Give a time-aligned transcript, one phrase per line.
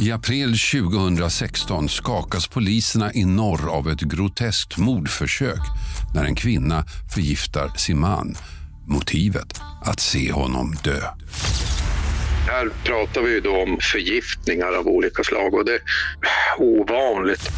[0.00, 5.60] I april 2016 skakas poliserna i norr av ett groteskt mordförsök
[6.14, 8.36] när en kvinna förgiftar sin man.
[8.86, 9.60] Motivet?
[9.84, 11.00] Att se honom dö.
[12.46, 15.82] Här pratar vi då om förgiftningar av olika slag och det är
[16.58, 17.50] ovanligt.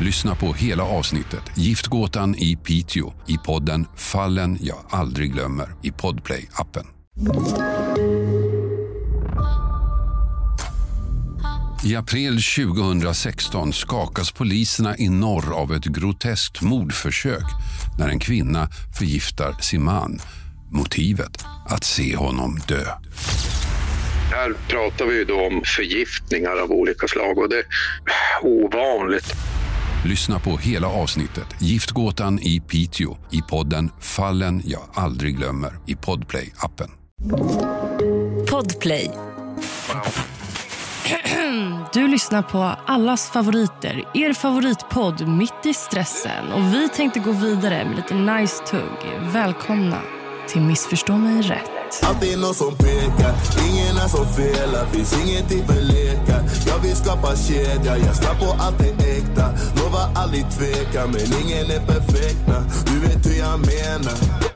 [0.00, 6.95] Lyssna på hela avsnittet Giftgåtan i Piteå i podden Fallen jag aldrig glömmer i Podplay-appen.
[11.84, 17.44] I april 2016 skakas poliserna i norr av ett groteskt mordförsök
[17.98, 20.20] när en kvinna förgiftar sin man.
[20.72, 21.44] Motivet?
[21.68, 22.84] Att se honom dö.
[24.30, 27.66] Här pratar vi då om förgiftningar av olika slag och det är
[28.42, 29.34] ovanligt.
[30.04, 37.05] Lyssna på hela avsnittet Giftgåtan i Piteå i podden Fallen jag aldrig glömmer i Podplay-appen.
[38.50, 39.10] Podplay.
[41.92, 46.52] Du lyssnar på allas favoriter, er favoritpodd Mitt i stressen.
[46.52, 49.20] Och Vi tänkte gå vidare med lite nice tugg.
[49.32, 49.98] Välkomna
[50.48, 51.70] till Missförstå mig rätt.
[52.02, 53.34] Alltid någon som pekar,
[53.68, 58.62] ingen är som felar Finns ingenting för lekar Jag vill skapa kedja, jag ska på
[58.62, 59.46] allt det äkta
[59.76, 62.46] Lovar aldrig tveka, men ingen är perfekt.
[62.86, 64.46] Du vet hur jag menar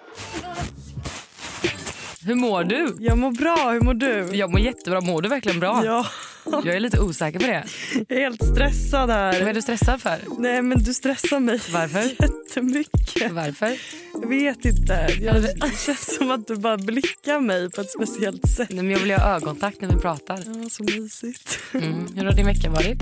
[2.31, 2.97] Hur mår du?
[3.01, 4.29] Jag mår bra, hur mår du?
[4.33, 5.01] Jag mår jättebra.
[5.01, 5.83] Mår du verkligen bra?
[5.85, 6.07] Ja,
[6.45, 7.65] Jag är lite osäker på det.
[8.09, 9.55] jag är helt stressad Vad är här.
[9.55, 10.19] du stressad för?
[10.39, 12.03] Nej men du stressar mig Varför?
[12.23, 13.33] jättemycket.
[13.33, 13.77] Varför?
[14.23, 15.09] Jag vet inte.
[15.21, 18.69] Jag, det känns som att du bara blickar mig på ett speciellt sätt.
[18.71, 20.43] Nej, men jag vill ha ögonkontakt när vi pratar.
[20.63, 21.59] Ja, så mysigt.
[21.75, 22.07] Mm.
[22.17, 22.99] Hur har din vecka varit?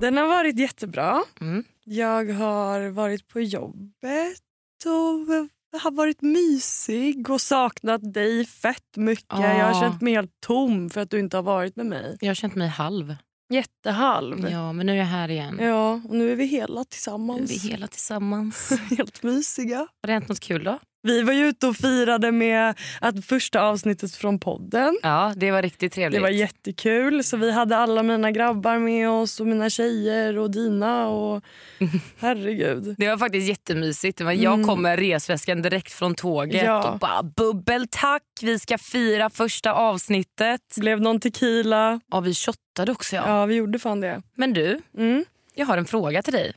[0.00, 1.22] Den har varit jättebra.
[1.40, 1.64] Mm.
[1.84, 4.38] Jag har varit på jobbet
[4.84, 9.24] och har varit mysig och saknat dig fett mycket.
[9.28, 9.58] Ah.
[9.58, 12.16] Jag har känt mig helt tom för att du inte har varit med mig.
[12.20, 13.16] Jag har känt mig halv.
[13.52, 14.40] Jättehalv.
[14.40, 14.48] Ja.
[14.50, 15.56] Ja, men nu är jag här igen.
[16.04, 17.50] och nu är vi hela Nu är tillsammans.
[17.50, 18.72] vi hela tillsammans.
[18.98, 19.78] Helt mysiga.
[19.78, 20.78] Har det hänt något kul då?
[21.02, 24.98] Vi var ju ute och firade med att första avsnittet från podden.
[25.02, 26.18] Ja, det var riktigt trevligt.
[26.18, 27.24] Det var jättekul.
[27.24, 31.08] Så vi hade alla mina grabbar med oss och mina tjejer och dina.
[31.08, 31.42] Och...
[32.18, 32.94] Herregud.
[32.98, 34.18] Det var faktiskt jättemysigt.
[34.18, 36.90] Det var- Jag kom med resväskan direkt från tåget Ja.
[36.92, 40.60] och bara bubbel tack, vi ska fira första avsnittet.
[40.76, 42.00] Blev någon tequila.
[42.10, 43.22] Ja, vi shottade också ja.
[43.26, 44.22] Ja, vi gjorde fan det.
[44.34, 45.24] Men du, Mm.
[45.54, 46.52] jag har en fråga till dig.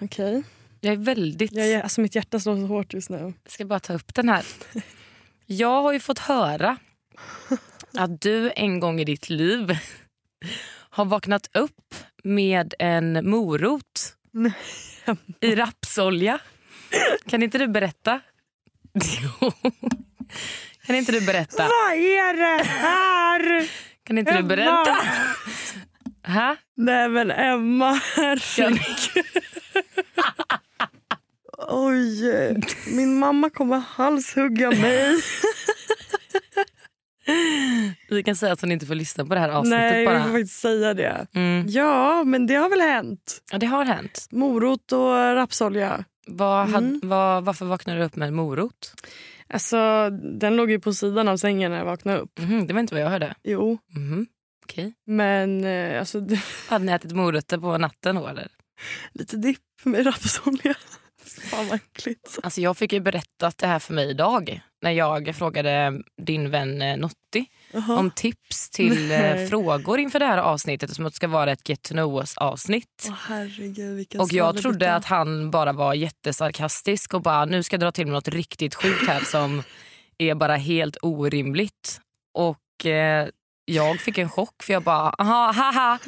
[0.00, 0.42] Okej.
[0.80, 1.52] Jag är väldigt...
[1.52, 3.34] Jag Alltså mitt hjärta slår så hårt just nu.
[3.44, 4.44] Jag ska bara ta upp den här.
[5.46, 6.76] Jag har ju fått höra
[7.98, 9.78] att du en gång i ditt liv
[10.90, 14.16] har vaknat upp med en morot
[15.40, 16.38] i rapsolja.
[17.26, 18.20] Kan inte du berätta?
[20.86, 21.62] Kan inte du berätta?
[21.62, 23.70] Vad är det här?
[24.04, 24.48] Kan inte du Emma!
[24.48, 24.96] berätta?
[26.26, 26.56] Ha?
[26.76, 28.80] Nej men Emma, herregud.
[31.68, 32.22] Oj,
[32.96, 35.20] min mamma kommer halshugga mig.
[38.08, 40.14] Vi kan säga att hon inte får lyssna på det här avsnittet Nej, bara.
[40.24, 41.26] vill faktiskt säga det.
[41.34, 41.66] Mm.
[41.68, 43.42] Ja, men det har väl hänt.
[43.52, 44.28] Ja, det har hänt.
[44.30, 46.04] Morot och rapsolja.
[46.38, 47.00] Hade, Mm.
[47.02, 48.94] vad, varför vaknade du upp med en morot?
[49.48, 50.10] Alltså,
[50.40, 52.38] den låg ju på sidan av sängen när jag vaknade upp.
[52.38, 53.34] Mhm, det var inte vad jag hörde.
[53.42, 54.26] Jo, Mhm,
[54.64, 54.92] Okej.
[55.06, 56.26] men eh, alltså,
[56.68, 58.48] Hade ni ätit morötter på natten då eller?
[59.12, 60.74] lite dipp med rapsolja.
[61.60, 62.38] Fan vad äckligt.
[62.42, 66.82] Alltså jag fick ju berättat det här för mig idag när jag frågade din vän
[66.82, 67.98] eh, Notti Jaha.
[67.98, 69.48] om tips till eh, Nej.
[69.48, 72.36] frågor inför det här avsnittet som att det ska vara ett get to know us
[72.36, 73.10] avsnitt.
[73.28, 77.80] Herregud, vilken Och jag trodde att han bara var jättesarkastisk och bara nu ska jag
[77.80, 79.62] dra till med något riktigt sjukt här som
[80.18, 82.00] är bara helt orimligt.
[82.34, 83.28] Och eh,
[83.64, 85.98] jag fick en chock för jag bara aha, haha.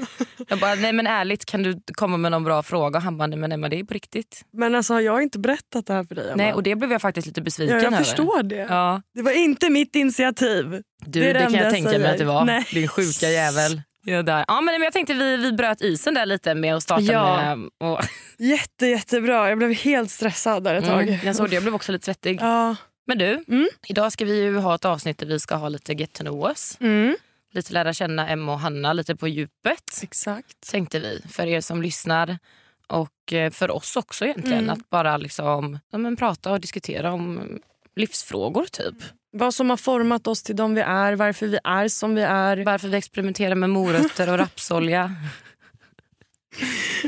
[0.49, 2.97] Jag bara nej men ärligt kan du komma med någon bra fråga?
[2.99, 4.43] Och han bara nej men Emma det är på riktigt.
[4.53, 6.27] Men alltså, har jag inte berättat det här för dig?
[6.27, 6.37] Emma?
[6.37, 8.05] Nej och det blev jag faktiskt lite besviken ja, jag över.
[8.05, 8.67] förstår det.
[8.71, 9.03] Ja.
[9.15, 10.65] Det var inte mitt initiativ.
[11.07, 12.45] Du, Det det, kan jag jag tänka mig att det var.
[12.45, 12.67] Nej.
[12.73, 13.83] Din sjuka jävel.
[14.05, 14.45] Ja, där.
[14.49, 17.55] Ja, men jag tänkte vi, vi bröt isen där lite med att starta Ja.
[17.57, 17.69] med...
[17.91, 18.01] Och,
[18.39, 19.49] Jätte, jättebra.
[19.49, 21.03] Jag blev helt stressad där ett tag.
[21.09, 22.39] mm, jag såg det, jag blev också lite svettig.
[22.41, 22.77] Ja.
[23.07, 23.69] Men du, Mm.
[23.89, 26.49] idag ska vi ju ha ett avsnitt där vi ska ha lite get to know
[26.49, 26.77] us.
[26.81, 27.17] Mm.
[27.55, 30.01] Lite lära känna Emma och Hanna lite på djupet.
[30.03, 30.71] Exakt.
[30.71, 32.39] Tänkte vi, för er som lyssnar.
[32.87, 34.65] Och eh, för oss också egentligen.
[34.65, 34.71] Mm.
[34.71, 37.59] Att bara liksom, ja, men prata och diskutera om
[37.97, 38.95] livsfrågor typ.
[39.31, 42.65] Vad som har format oss till de vi är, varför vi är som vi är.
[42.65, 45.15] Varför vi experimenterar med morötter och rapsolja.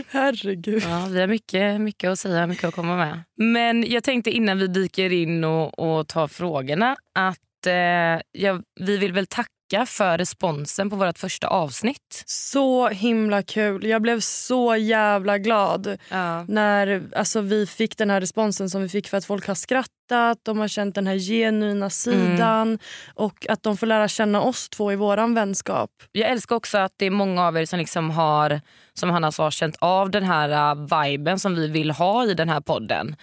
[0.08, 0.82] Herregud.
[0.82, 3.22] Ja, vi har mycket, mycket att säga, mycket att komma med.
[3.36, 8.96] Men jag tänkte innan vi dyker in och, och tar frågorna att eh, ja, vi
[8.96, 9.50] vill väl tacka
[9.86, 12.22] för responsen på vårt första avsnitt.
[12.26, 13.84] Så himla kul.
[13.86, 16.44] Jag blev så jävla glad Ja.
[16.48, 20.38] när alltså, vi fick den här responsen som vi fick för att folk har skrattat,
[20.42, 22.78] de har känt den här genuina sidan
[23.14, 25.90] och att de får lära känna oss två i våran vänskap.
[26.12, 28.60] Jag älskar också att det är många av er som liksom har,
[28.94, 32.48] som Hanna sa, känt av den här uh, viben som vi vill ha i den
[32.48, 33.16] här podden.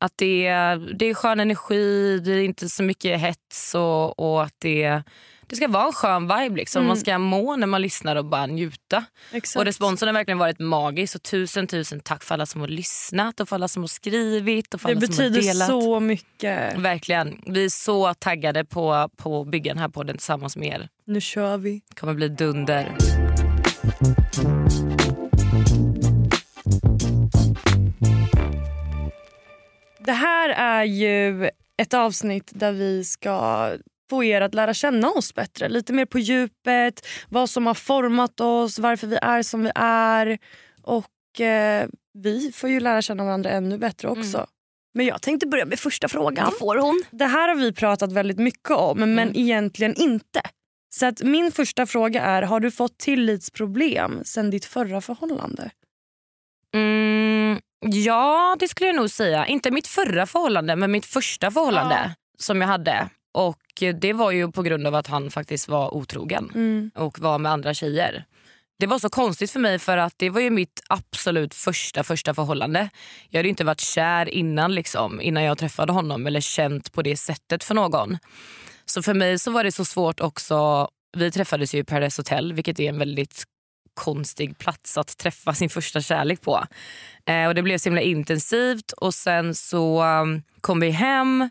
[0.00, 4.42] Att det, är- det är skön energi, det är inte så mycket hets och, och
[4.42, 5.02] att det,
[5.48, 6.56] det ska vara en skön vibe.
[6.56, 6.86] Liksom.
[6.86, 9.04] Man ska må när man lyssnar och bara njuta.
[9.32, 9.58] Exakt.
[9.58, 11.12] Och responsen har verkligen varit magisk.
[11.12, 14.74] Så tusen tusen tack för alla som har lyssnat och för alla som har skrivit
[14.74, 15.68] och för det alla som har betyder delat.
[15.68, 16.78] så mycket.
[16.78, 17.42] Verkligen.
[17.46, 20.88] Vi är så taggade på, på att bygga den här podden tillsammans med er.
[21.04, 21.82] Nu kör vi.
[21.88, 22.96] Det kommer bli dunder.
[29.98, 33.70] Det här är ju ett avsnitt där vi ska
[34.10, 35.68] få er att lära känna oss bättre.
[35.68, 40.38] Lite mer på djupet, vad som har format oss, varför vi är som vi är.
[40.82, 41.88] Och eh,
[42.18, 44.46] vi får ju lära känna varandra ännu bättre också.
[44.94, 46.52] Men jag tänkte börja med första frågan.
[46.58, 47.02] får hon.
[47.10, 49.32] Det här har vi pratat väldigt mycket om, men Mm.
[49.36, 50.40] egentligen inte.
[50.90, 55.70] Så att min första fråga är, har du fått tillitsproblem sen ditt förra förhållande?
[56.74, 59.46] Mm, ja, det skulle jag nog säga.
[59.46, 62.10] Inte mitt förra förhållande, men mitt första förhållande Ja.
[62.38, 63.08] som jag hade.
[63.34, 66.90] Och Det var ju på grund av att han faktiskt var otrogen Mm.
[66.94, 68.24] och var med andra tjejer.
[68.80, 72.34] Det var så konstigt för mig för att det var ju mitt absolut första första
[72.34, 72.88] förhållande.
[73.30, 77.16] Jag hade inte varit kär innan liksom, innan jag träffade honom eller känt på det
[77.16, 78.18] sättet för någon.
[78.84, 80.88] Så för mig så var det så svårt också.
[81.16, 83.44] Vi träffades ju i Paradise Hotel vilket är en väldigt
[83.94, 86.64] konstig plats att träffa sin första kärlek på.
[87.26, 91.50] Eh, och Det blev så himla intensivt och sen så um, kom vi hem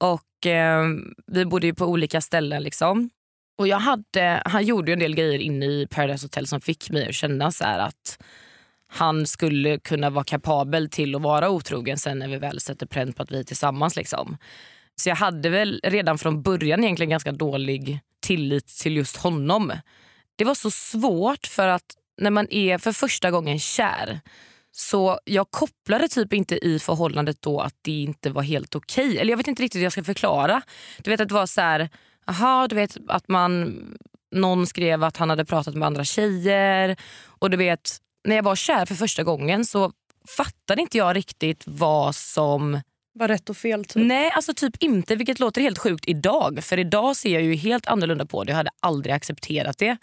[0.00, 0.84] och eh,
[1.26, 2.62] vi bodde ju på olika ställen.
[2.62, 3.10] liksom.
[3.58, 6.90] Och jag hade, Han gjorde ju en del grejer inne i Paradise Hotel som fick
[6.90, 8.18] mig att känna så här att
[8.90, 13.16] han skulle kunna vara kapabel till att vara otrogen sen när vi väl sätter pränt
[13.16, 13.96] på att vi är tillsammans.
[13.96, 14.36] Liksom.
[14.96, 19.72] Så jag hade väl redan från början egentligen ganska dålig tillit till just honom.
[20.36, 24.20] Det var så svårt för att när man är för första gången kär
[24.80, 29.18] så jag kopplade typ inte i förhållandet då att det inte var helt okej.
[29.18, 30.62] Eller jag vet inte riktigt hur jag ska förklara.
[30.98, 31.88] Du vet att det var så här,
[32.26, 33.78] aha, du vet att man,
[34.34, 36.96] någon skrev att han hade pratat med andra tjejer.
[37.24, 39.92] Och du vet, när jag var kär för första gången så
[40.36, 42.80] fattade inte jag riktigt vad som
[43.12, 44.02] Var rätt och fel typ.
[44.06, 45.16] Nej, alltså typ inte.
[45.16, 46.64] Vilket låter helt sjukt idag.
[46.64, 48.50] För idag ser jag ju helt annorlunda på det.
[48.50, 49.96] Jag hade aldrig accepterat det.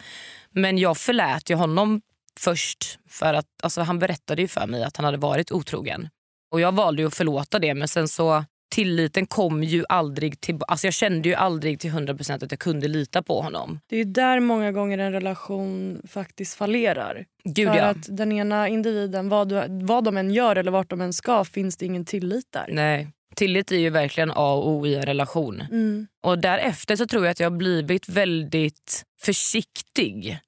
[0.52, 2.02] Men jag förlät ju honom
[2.40, 3.00] först.
[3.10, 6.10] För att alltså, Han berättade ju för mig att han hade varit otrogen.
[6.52, 8.44] Och Jag valde ju att förlåta det men sen så
[8.76, 10.60] tilliten kom ju aldrig till...
[10.68, 13.80] Alltså jag kände ju aldrig till 100% att jag kunde lita på honom.
[13.88, 17.26] Det är där många gånger en relation faktiskt fallerar.
[17.44, 17.84] Gud För ja.
[17.84, 21.44] att den ena individen, vad, du, vad de än gör eller vart de än ska
[21.44, 22.70] finns det ingen tillit där.
[22.70, 23.08] Nej.
[23.36, 25.62] Tillit är ju verkligen A och O i en relation.
[25.72, 26.08] Mm.
[26.24, 30.40] Och därefter så tror jag att jag har blivit väldigt försiktig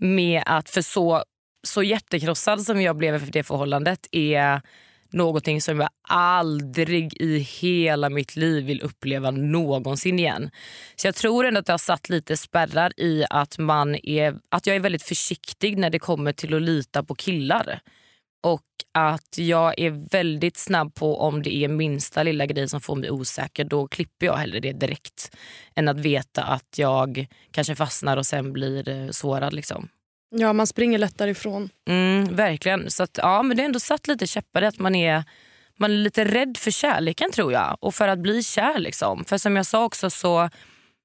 [0.00, 1.24] med att, för så,
[1.66, 4.60] så hjärtekrossad som jag blev efter det förhållandet är
[5.10, 10.50] någonting som jag aldrig i hela mitt liv vill uppleva någonsin igen.
[10.96, 14.66] Så jag tror ändå att det har satt lite spärrar i att, man är, att
[14.66, 17.80] jag är väldigt försiktig när det kommer till att lita på killar.
[18.42, 18.62] Och
[18.94, 23.10] att jag är väldigt snabb på om det är minsta lilla grej som får mig
[23.10, 25.36] osäker, då klipper jag hellre det direkt.
[25.74, 29.52] Än att veta att jag kanske fastnar och sen blir eh, sårad.
[29.52, 29.88] Liksom.
[30.30, 31.70] Ja, man springer lättare ifrån.
[31.88, 32.90] Mm, verkligen.
[32.90, 35.24] Så att, ja, men det har ändå satt lite käppar att man är,
[35.76, 37.76] man är lite rädd för kärleken tror jag.
[37.80, 38.78] Och för att bli kär.
[38.78, 39.24] Liksom.
[39.24, 40.50] För som jag sa också så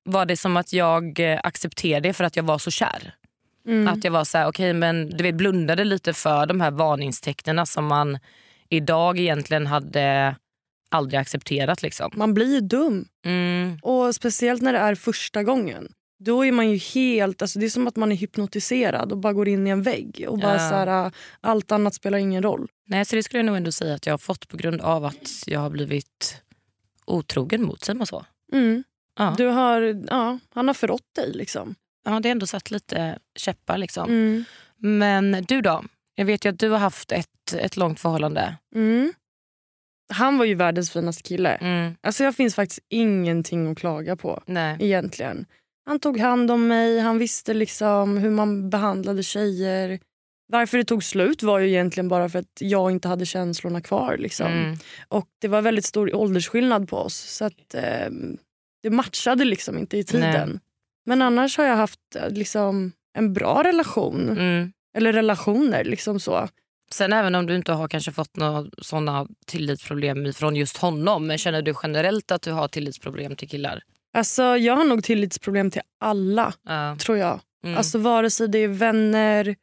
[0.04, 3.14] var det som att jag eh, accepterade det för att jag var så kär.
[3.68, 3.88] Mm.
[3.88, 7.68] Att jag var så här, okej men du vet, blundade lite för de här varningstecknen
[7.68, 8.20] som man
[8.70, 10.36] idag egentligen hade
[10.90, 11.82] aldrig accepterat.
[11.82, 12.12] Liksom.
[12.16, 13.06] Man blir ju dum.
[13.26, 15.94] Mm, Och Speciellt när det är första gången.
[16.24, 19.34] Då är man ju helt, alltså det är som att man är hypnotiserad och bara
[19.34, 20.26] går in i en vägg.
[20.30, 20.70] Och bara Ja.
[20.70, 21.12] så här, äh,
[21.42, 22.68] Allt annat spelar ingen roll.
[22.88, 25.06] nej, så det skulle jag nog ändå säga att jag har fått på grund av
[25.06, 26.42] att jag har blivit
[27.06, 28.26] otrogen mot, man så?
[28.54, 28.84] Mm.
[29.20, 29.34] Ja.
[29.38, 31.32] Du har, ja, han har förrått dig.
[31.34, 31.76] liksom.
[32.06, 33.78] ja, det har ändå satt lite käppar.
[33.78, 34.10] Liksom.
[34.10, 34.44] Mm.
[34.78, 35.84] Men du då?
[36.16, 38.56] Jag vet ju att du har haft ett, ett långt förhållande.
[38.76, 39.14] Mm.
[40.14, 41.50] Han var ju världens finaste kille.
[41.56, 44.78] Mm, Alltså Jag finns faktiskt ingenting att klaga på nej.
[44.80, 45.46] egentligen.
[45.92, 50.00] Han tog hand om mig, han visste liksom hur man behandlade tjejer.
[50.48, 54.18] Varför det tog slut var ju egentligen bara för att jag inte hade känslorna kvar.
[54.18, 54.48] Liksom.
[54.48, 54.78] Mm.
[55.08, 57.16] Och Det var väldigt stor åldersskillnad på oss.
[57.16, 58.10] Så att, eh,
[58.84, 60.60] det matchade liksom inte i tiden.
[61.06, 64.30] Men annars har jag haft eh, liksom, en bra relation.
[64.30, 64.72] Mm.
[64.98, 65.84] Eller relationer.
[65.84, 66.48] liksom så.
[66.92, 71.28] Sen även om du inte har kanske fått några såna tillitsproblem från just honom.
[71.28, 73.84] Men känner du generellt att du har tillitsproblem till killar?
[74.14, 76.96] Alltså, jag har nog tillitsproblem till alla, Ja.
[77.00, 77.40] tror jag.
[77.64, 77.78] Mm.
[77.78, 79.56] Alltså Vare sig det är vänner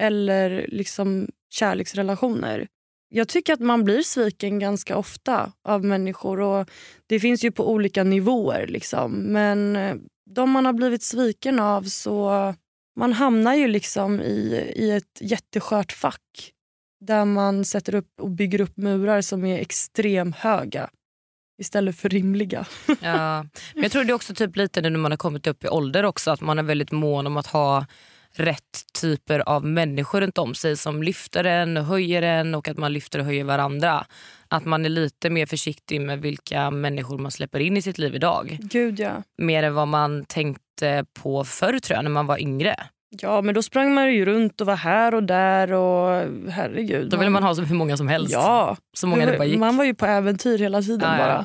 [0.00, 2.66] eller liksom kärleksrelationer.
[3.08, 6.40] Jag tycker att man blir sviken ganska ofta av människor.
[6.40, 6.70] och
[7.06, 8.66] Det finns ju på olika nivåer.
[8.66, 9.12] Liksom.
[9.12, 9.96] Men eh,
[10.30, 12.54] de man har blivit sviken av så
[12.98, 16.52] man hamnar ju liksom i, i ett jätteskört fack
[17.00, 20.90] där man sätter upp och bygger upp murar som är extremt höga
[21.58, 22.66] istället för rimliga.
[23.00, 23.46] Ja.
[23.74, 26.04] Men jag tror det är också typ lite när man har kommit upp i ålder
[26.04, 27.86] också att man är väldigt mån om att ha
[28.32, 32.76] rätt typer av människor runt om sig som lyfter en och höjer en och att
[32.76, 34.06] man lyfter och höjer varandra.
[34.48, 38.14] Att man är lite mer försiktig med vilka människor man släpper in i sitt liv
[38.14, 38.58] idag.
[38.60, 39.22] Gud ja.
[39.38, 42.76] Mer än vad man tänkte på förr tror jag när man var yngre.
[43.10, 47.10] Ja, men då sprang man ju runt och var här och där och herregud.
[47.10, 48.32] Då ville man ha så hur många som helst.
[48.32, 49.58] Ja, Så många det bara gick.
[49.58, 51.28] man var ju på äventyr hela tiden Ja, bara.
[51.28, 51.44] ja.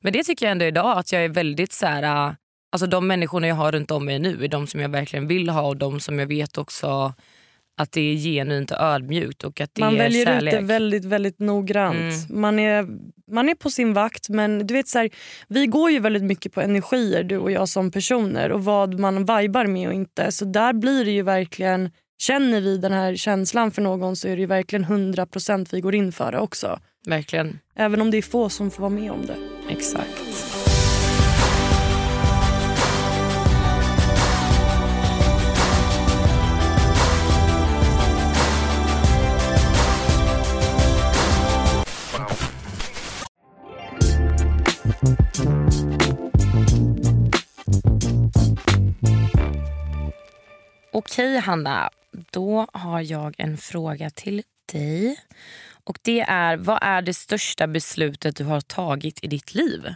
[0.00, 2.32] Men det tycker jag ändå idag att jag är väldigt så här, äh,
[2.72, 5.48] alltså de människorna jag har runt om mig nu är de som jag verkligen vill
[5.48, 7.14] ha och de som jag vet också
[7.78, 10.54] att det är genuint och ödmjukt och att det Man är väljer kärlek.
[10.54, 11.96] ut det väldigt, väldigt noggrant.
[12.28, 12.40] Mm.
[12.40, 12.86] Man, är,
[13.32, 15.10] man är på sin vakt men du vet så här,
[15.48, 19.18] vi går ju väldigt mycket på energier du och jag som personer och vad man
[19.18, 20.32] vibar med och inte.
[20.32, 24.36] Så där blir det ju verkligen, känner vi den här känslan för någon så är
[24.36, 26.78] det ju verkligen 100% vi går in för det också.
[27.06, 29.36] Verkligen, Även om det är få som får vara med om det.
[29.68, 30.55] exakt.
[50.92, 51.90] Okej Hanna,
[52.30, 55.20] då har jag en fråga till dig.
[55.84, 59.94] Och det är, vad är det största beslutet du har tagit i ditt liv?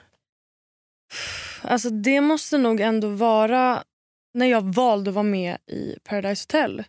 [1.62, 3.84] Alltså det måste nog ändå vara
[4.34, 6.84] när jag valde att vara med i Paradise Hotel.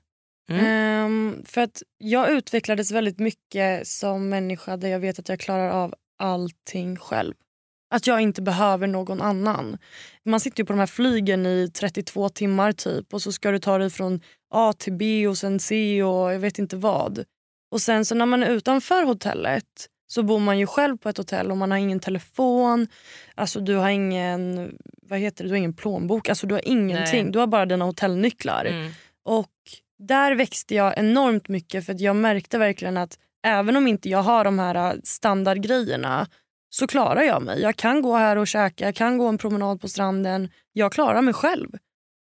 [0.52, 0.66] Mm.
[0.66, 5.70] Ehm, för att jag utvecklades väldigt mycket som människa där jag vet att jag klarar
[5.70, 7.34] av allting själv.
[7.92, 9.78] Att jag inte behöver någon annan.
[10.26, 13.60] Man sitter ju på de här flygen i 32 timmar typ och så ska du
[13.60, 14.22] ta dig från
[14.54, 17.24] A till B och sen C och jag vet inte vad.
[17.72, 19.66] Och sen så när man är utanför hotellet
[20.08, 22.88] så bor man ju själv på ett hotell och man har ingen telefon.
[23.36, 24.72] Alltså du har ingen,
[25.02, 26.30] vad heter det, du har ingen plånbok.
[26.30, 27.24] Alltså du har ingenting.
[27.24, 27.32] Nej.
[27.32, 28.66] Du har bara dina hotellnycklar.
[28.66, 28.92] Mm.
[29.26, 29.52] Och
[30.00, 34.44] där växte jag enormt mycket för jag märkte verkligen att även om inte jag har
[34.44, 36.28] de här standardgrejerna
[36.74, 37.62] så klarar jag mig.
[37.62, 40.50] Jag kan gå här och käka, jag kan gå en promenad på stranden.
[40.74, 41.70] Jag klarar mig själv.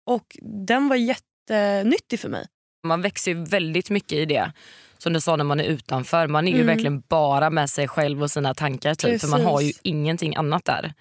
[0.07, 2.47] Och den var jättenyttig för mig.
[2.87, 4.53] Man växer ju väldigt mycket i det.
[4.99, 6.27] Som du sa när man är utanför.
[6.27, 6.67] Man är ju Mm.
[6.67, 8.95] verkligen bara med sig själv och sina tankar.
[8.95, 10.93] Typ, för man har ju ingenting annat där.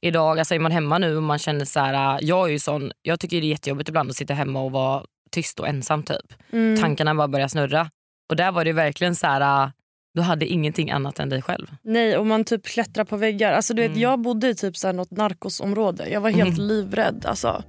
[0.00, 2.92] Idag alltså är man hemma nu och man känner så här, jag är ju sån,
[3.02, 6.32] jag tycker det är jättejobbigt ibland att sitta hemma och vara tyst och ensam typ.
[6.52, 6.80] Mm.
[6.80, 7.90] Tankarna bara börjar snurra.
[8.30, 9.72] Och där var det verkligen så här,
[10.14, 11.66] du hade ingenting annat än dig själv.
[11.82, 13.52] Nej, och man typ klättrar på väggar.
[13.52, 14.00] Alltså, du vet, Mm.
[14.02, 16.08] Jag bodde i typ så här något narkosområde.
[16.08, 16.68] Jag var helt Mm.
[16.68, 17.24] livrädd.
[17.28, 17.62] Alltså.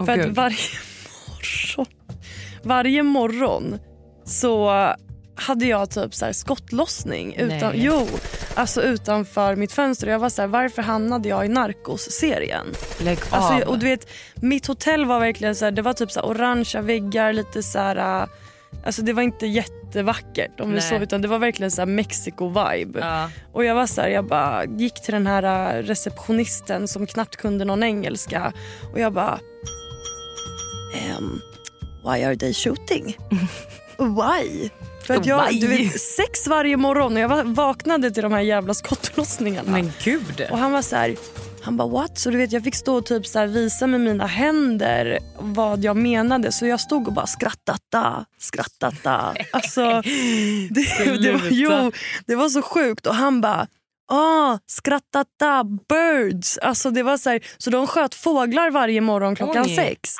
[0.00, 0.56] Åh, För att varje
[1.76, 1.86] morgon,
[2.62, 3.78] varje morgon
[4.24, 4.70] så
[5.34, 7.70] hade jag typ så här skottlossning utan, Nej.
[7.84, 8.06] jo,
[8.54, 10.06] alltså utanför mitt fönster.
[10.06, 12.66] Jag var så här, varför hamnade jag i Narcos-serien?
[13.00, 13.34] Lägg av.
[13.42, 16.82] Alltså, och du vet, mitt hotell var verkligen så här, det var typ så orangea
[16.82, 18.28] väggar, lite så här, äh,
[18.84, 22.98] alltså det var inte jättevackert om vi så, utan det var verkligen så Mexico-vibe.
[23.00, 23.30] ja.
[23.52, 27.36] Och jag var så här, jag bara gick till den här äh, receptionisten som knappt
[27.36, 28.52] kunde någon engelska
[28.92, 29.40] och jag bara
[30.94, 31.40] ehm,
[32.04, 33.16] Why are they shooting?
[33.98, 34.70] Why?
[35.06, 38.74] För att jag, du vet, sex varje morgon och jag vaknade till de här jävla
[38.74, 39.72] skottlossningarna.
[39.72, 40.46] Men gud.
[40.50, 41.16] Och han var så här,
[41.62, 42.18] han bara what?
[42.18, 45.96] Så du vet jag fick stå och typ så visa med mina händer vad jag
[45.96, 46.52] menade.
[46.52, 49.34] Så jag stod och bara skrattata, skrattata.
[49.52, 50.02] Alltså,
[50.70, 51.92] det, det, var, jo,
[52.26, 53.06] det var så sjukt.
[53.06, 53.66] Och han bara
[54.08, 56.58] Ah, skrattata, birds.
[56.58, 59.76] Alltså det var så, här, så de sköt fåglar varje morgon klockan Oj.
[59.76, 60.10] sex.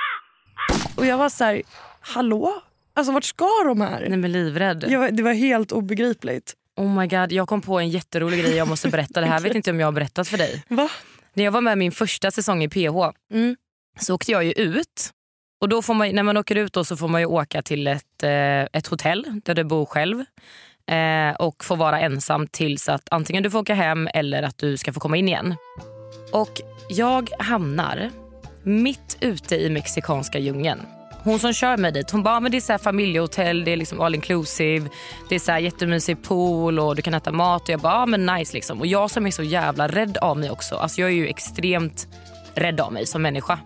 [0.97, 1.62] Och jag var så här,
[2.01, 2.62] hallå?
[2.95, 4.07] Alltså vart ska de här?
[4.09, 4.85] Nej men livrädd.
[4.89, 6.55] Jag, det var helt obegripligt.
[6.77, 9.21] Oh my god, jag kom på en jätterolig grej jag måste berätta.
[9.21, 10.63] Det här vet inte om jag har berättat för dig.
[10.69, 10.89] Va?
[11.35, 13.57] När jag var med min första säsong i PH Mm.
[14.01, 15.11] så åkte jag ju ut.
[15.61, 17.87] Och då får man, när man åker ut då så får man ju åka till
[17.87, 20.25] ett, eh, ett hotell där du bor själv.
[20.87, 24.77] Eh, och få vara ensam tills att antingen du får åka hem eller att du
[24.77, 25.55] ska få komma in igen.
[26.33, 28.11] Och jag hamnar
[28.63, 30.81] mitt ute i mexikanska djungeln.
[31.25, 33.71] Hon som kör mig dit hon bara ah, men det är så här familjehotell, det
[33.71, 34.88] är liksom all inclusive,
[35.29, 37.62] det är så här jättemysig pool och du kan äta mat.
[37.62, 38.81] Och jag bara ah, men nice liksom.
[38.81, 40.75] Och jag som är så jävla rädd av mig också.
[40.76, 42.09] Alltså jag är ju extremt
[42.55, 43.59] rädd av mig som människa.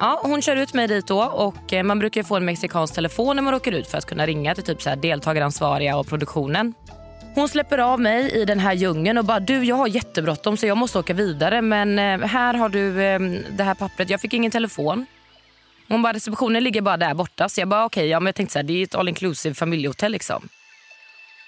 [0.00, 3.36] Ja, hon kör ut mig dit då och eh, man brukar få en mexikansk telefon
[3.36, 6.74] när man åker ut för att kunna ringa till typ så här deltagaransvariga och produktionen.
[7.34, 10.66] Hon släpper av mig i den här djungeln och bara du jag har jättebråttom så
[10.66, 14.10] jag måste åka vidare men eh, här har du ehm, det här pappret.
[14.10, 15.06] Jag fick ingen telefon.
[15.90, 18.34] Hon bara receptionen ligger bara där borta så jag bara okej okay, ja, men jag
[18.34, 20.48] tänkte så här, det är ett all inclusive familjehotell liksom.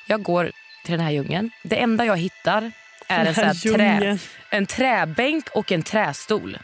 [0.07, 0.53] Jag går
[0.85, 1.51] till den här djungeln.
[1.63, 2.73] Det enda jag hittar
[3.07, 4.19] är en, så här trä,
[4.51, 6.59] en träbänk och en trästol.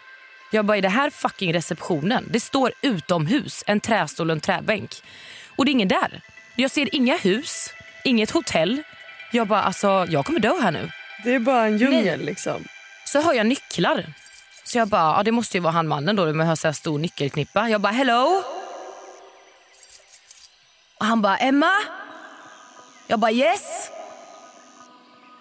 [0.52, 2.28] Jag bara, är det här fucking receptionen?
[2.30, 4.90] Det står utomhus, en trästol och en träbänk.
[5.56, 6.20] Och det är ingen där.
[6.54, 8.82] Jag ser inga hus, inget hotell.
[9.32, 10.90] Jag bara, alltså jag kommer dö här nu.
[11.24, 12.64] Det är bara en djungel liksom.
[13.04, 14.04] Så hör jag nycklar.
[14.68, 16.98] Så jag bara, ja, det måste ju vara han mannen då med så här stor
[16.98, 17.68] nyckelknippa.
[17.68, 18.42] Jag bara, hello?
[20.98, 21.70] Och han bara, Emma?
[23.06, 23.90] Jag bara, yes?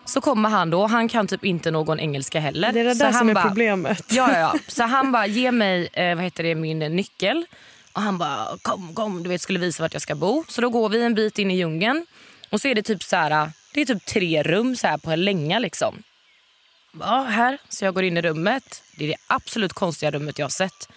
[0.05, 2.71] Så kommer han då, han kan typ inte någon engelska heller.
[2.71, 4.03] Det är det så där han som är bara, problemet.
[4.11, 4.55] Ja, ja, ja.
[4.67, 7.45] Så han bara, ge mig eh, vad heter det, min nyckel.
[7.93, 10.43] Och han bara, kom, kom, du vet, skulle visa vart jag ska bo.
[10.47, 12.05] Så då går vi en bit in i djungeln.
[12.49, 15.11] Och så är det typ så här, det är typ tre rum så här på
[15.11, 16.03] en länga liksom.
[16.99, 17.57] Ja, här.
[17.69, 18.83] Så jag går in i rummet.
[18.95, 20.89] Det är det absolut konstiga rummet jag har sett.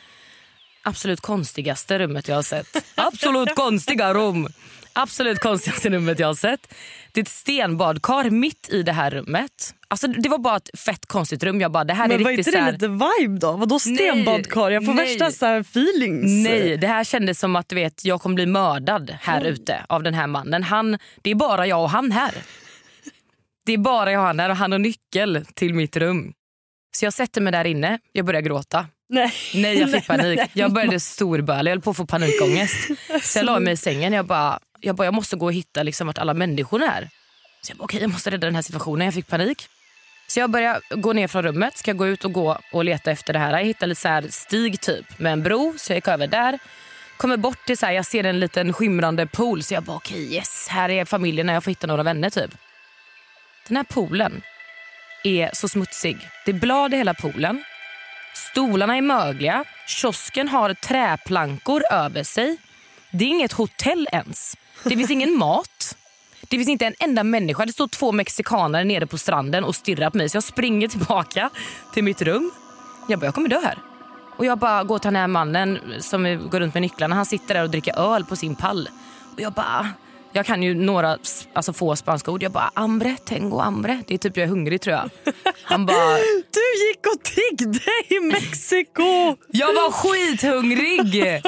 [0.83, 2.85] Absolut konstigaste rummet jag har sett.
[2.95, 4.49] Absolut konstiga rum.
[4.93, 6.75] Absolut konstigaste rummet jag har sett.
[7.13, 9.75] Det är ett stenbadkar mitt i det här rummet.
[9.89, 11.61] Alltså det var bara ett fett konstigt rum.
[11.61, 12.73] Jag bara, det här Men är var inte det här...
[12.73, 13.53] lite vibe då?
[13.53, 14.71] Vadå stenbadkar?
[14.71, 15.07] Jag får nej.
[15.07, 16.45] värsta så här feelings.
[16.49, 20.03] Nej, det här kändes som att du vet, jag kommer bli mördad här ute av
[20.03, 20.63] den här mannen.
[20.63, 22.35] Han, det är bara jag och han här.
[23.67, 26.33] Det är bara jag och han har nyckel till mitt rum.
[26.97, 28.87] Så jag sätter mig där inne, jag börjar gråta.
[29.09, 29.33] Nej.
[29.55, 30.39] Nej jag fick Nej, panik.
[30.39, 30.51] nej.
[30.53, 32.89] Jag började storböla, jag höll på att få panikångest.
[33.23, 35.83] Så jag la mig i sängen jag bara, jag bara jag måste gå och hitta
[35.83, 37.09] liksom vart alla människor är.
[37.63, 39.69] Så jag bara okej jag måste rädda den här situationen, jag fick panik.
[40.29, 43.33] Så jag börjar gå ner från rummet, ska gå ut och gå och leta efter
[43.33, 43.59] det här.
[43.59, 46.59] Jag hittar lite så här stig typ med en bro så jag gick över där.
[47.17, 50.35] Kommer bort till så här, jag ser en liten skimrande pool så jag bara okej
[50.35, 52.51] yes här är familjen jag får hitta några vänner typ.
[53.71, 54.43] Den här poolen
[55.25, 56.29] är så smutsig.
[56.45, 57.65] Det är blad i hela poolen.
[58.35, 59.65] Stolarna är mögliga.
[59.87, 62.57] Kiosken har träplankor över sig.
[63.11, 64.57] Det är inget hotell ens.
[64.85, 65.97] Det finns ingen mat.
[66.41, 67.67] Det finns inte en enda människa.
[67.67, 70.29] Det står två mexikaner nere på stranden och stirrar på mig.
[70.29, 71.51] Så jag springer tillbaka
[71.95, 72.51] till mitt rum.
[73.09, 73.79] Jag bara, jag kommer dö här.
[74.37, 77.15] Och jag bara går till den här mannen som går runt med nycklarna.
[77.15, 78.89] Han sitter där och dricker öl på sin pall.
[79.35, 79.89] Och jag bara,
[80.33, 81.19] jag kan ju några
[81.53, 82.43] alltså få spanska ord.
[82.43, 84.03] Jag bara, hambre, tengo hambre.
[84.07, 85.11] Det är typ jag är hungrig tror jag.
[85.63, 86.17] Han bara,
[86.53, 89.37] Du gick och tiggde i Mexiko!
[89.49, 91.43] jag var skithungrig!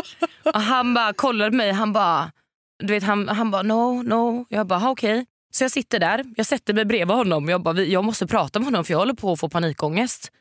[0.44, 1.72] Och han bara kollade på mig.
[1.72, 2.32] Han bara,
[2.78, 4.46] du vet, han, han bara no, no.
[4.48, 5.26] Jag bara okej.
[5.50, 6.24] Så jag sitter där.
[6.36, 7.48] Jag sätter mig bredvid honom.
[7.48, 10.32] Jag bara, jag måste prata med honom för jag håller på att få panikångest.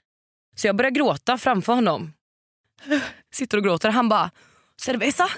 [0.55, 2.13] Så jag börjar gråta framför honom.
[3.33, 3.89] Sitter och gråter.
[3.89, 4.31] Han bara,
[4.81, 5.29] cerveza?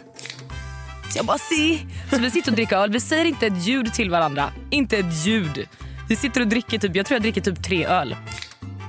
[1.14, 1.86] Så jag bara si.
[2.10, 2.92] Så vi sitter och dricker öl.
[2.92, 4.50] Vi säger inte ett ljud till varandra.
[4.70, 5.68] Inte ett ljud.
[6.10, 8.16] Vi sitter och dricker typ, jag tror jag dricker typ tre öl.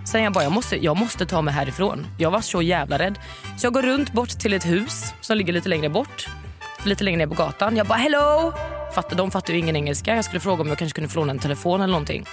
[0.06, 2.06] Sen jag bara, jag måste, jag måste ta mig härifrån.
[2.18, 3.18] Jag var så jävla rädd.
[3.58, 6.26] Så jag går runt bort till ett hus som ligger lite längre bort.
[6.84, 7.76] Lite längre ner på gatan.
[7.76, 8.52] Jag bara hello!
[8.94, 10.16] Fattar, de fattar ju ingen engelska.
[10.16, 12.24] Jag skulle fråga om jag kanske kunde få låna en telefon eller någonting.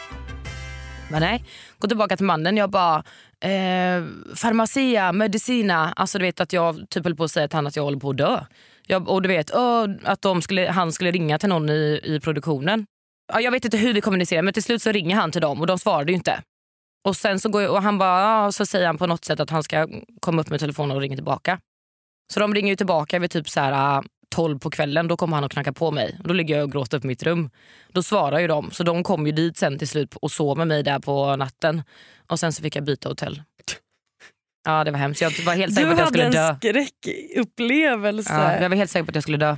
[1.09, 1.45] Men nej.
[1.79, 2.57] Gå tillbaka till mannen.
[2.57, 2.95] Jag bara,
[3.39, 4.03] eh,
[4.35, 5.93] farmacia, medicina.
[5.95, 7.99] Alltså du vet att jag typ höll på att säga till honom att jag håller
[7.99, 8.39] på att dö.
[8.91, 12.19] Jag, och du vet oh, att de skulle, han skulle ringa till någon i, i
[12.19, 12.85] produktionen.
[13.33, 15.61] Ja, jag vet inte hur vi kommunicerade, men till slut så ringer han till dem
[15.61, 16.43] och de svarade ju inte.
[17.07, 19.39] Och sen så går jag, och han bara, ja, så säger han på något sätt
[19.39, 19.87] att han ska
[20.19, 21.59] komma upp med telefonen och ringa tillbaka.
[22.33, 25.07] Så de ringer ju tillbaka vid typ så här ah, 12 på kvällen.
[25.07, 26.17] Då kommer han och knackar på mig.
[26.21, 27.49] Och då ligger jag och gråter på mitt rum.
[27.91, 28.71] Då svarar ju de.
[28.71, 31.83] Så de kom ju dit sen till slut och sov med mig där på natten.
[32.27, 33.41] Och sen så fick jag byta hotell.
[34.65, 35.21] Ja det var hemskt.
[35.21, 36.47] Jag var helt Du säker på att jag skulle hade dö.
[36.49, 38.33] en skräckupplevelse.
[38.33, 39.55] Ja, jag var helt säker på att jag skulle dö.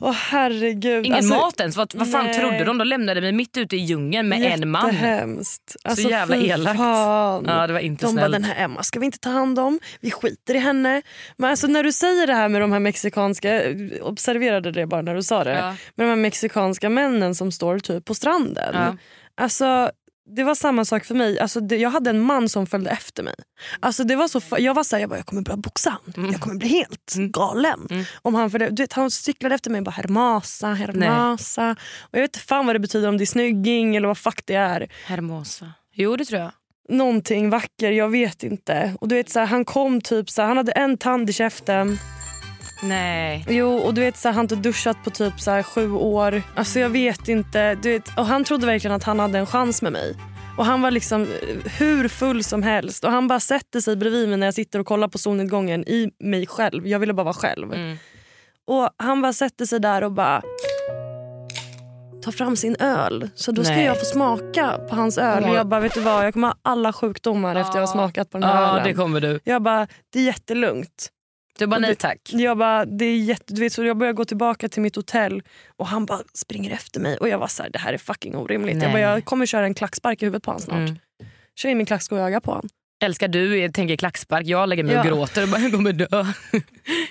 [0.00, 1.06] Åh herregud.
[1.06, 1.76] Ingen Alltså, mat ens.
[1.76, 2.34] Vad, vad fan nej.
[2.34, 2.78] trodde de?
[2.78, 4.86] De lämnade mig mitt ute i djungeln med en man.
[4.86, 5.76] Jättehemskt.
[5.84, 6.76] Alltså, jävla fy elakt.
[6.78, 7.44] Fan.
[7.48, 8.32] Ja, det var inte de bara snällt.
[8.32, 11.02] den här Emma ska vi inte ta hand om, vi skiter i henne.
[11.36, 13.62] Men alltså när du säger det här med de här mexikanska,
[14.02, 15.58] observerade det bara när du sa det.
[15.58, 15.66] Ja.
[15.94, 18.74] Med de här mexikanska männen som står typ på stranden.
[18.74, 18.96] Ja.
[19.40, 19.90] Alltså
[20.36, 21.38] det var samma sak för mig.
[21.40, 23.34] Alltså, det, jag hade en man som följde efter mig.
[23.80, 26.12] Alltså, det var så, jag var såhär, jag, bara, jag kommer börja boxa han.
[26.16, 26.32] Mm.
[26.32, 27.88] Jag kommer bli helt galen.
[28.22, 31.76] Om han, följde, du vet, han cyklade efter mig och bara hermosa, hermosa.
[32.00, 34.40] Och jag vet inte fan vad det betyder om det är snygging eller vad fuck
[34.46, 34.88] det är.
[35.06, 35.72] Hermosa.
[35.94, 36.52] Jo det tror jag.
[36.88, 38.96] någonting vacker, jag vet inte.
[39.00, 41.32] Och du vet så här, Han kom typ så här, han hade en tand i
[41.32, 41.98] käften.
[42.82, 43.44] Nej.
[43.48, 46.42] Jo och du vet så här, han inte duschat på typ så här, sju år.
[46.54, 47.74] Alltså jag vet inte.
[47.74, 50.16] Du vet, och han trodde verkligen att han hade en chans med mig.
[50.58, 53.04] Och han var liksom eh, hur full som helst.
[53.04, 56.10] Och han bara sätter sig bredvid mig när jag sitter och kollar på solnedgången i
[56.20, 56.86] mig själv.
[56.86, 57.72] Jag ville bara vara själv.
[57.72, 57.96] Mm.
[58.66, 60.42] Och han bara sätter sig där och bara
[62.24, 63.28] tar fram sin öl.
[63.34, 63.84] Så då ska Nej.
[63.84, 65.44] jag få smaka på hans öl.
[65.44, 66.26] Och jag bara, vet du vad?
[66.26, 68.84] Jag kommer ha alla sjukdomar efter jag har smakat på den här Ja, ölen.
[68.84, 69.40] det kommer du.
[69.44, 71.08] Jag bara, det är jättelugnt.
[71.62, 72.18] Du bara nej tack.
[72.32, 75.42] Jag bara, det är jätte, du vet, så jag börjar gå tillbaka till mitt hotell
[75.76, 77.16] och han bara springer efter mig.
[77.16, 78.82] Och jag var så här, det här är fucking orimligt.
[78.82, 80.76] Jag, bara, jag kommer köra en klackspark i huvudet på honom snart.
[80.88, 80.96] Mm.
[81.56, 82.68] Kör in min klacksko i ögat på honom.
[83.04, 85.00] Älskar du jag tänker klackspark, jag lägger mig Ja.
[85.00, 86.06] och gråter och bara jag kommer dö.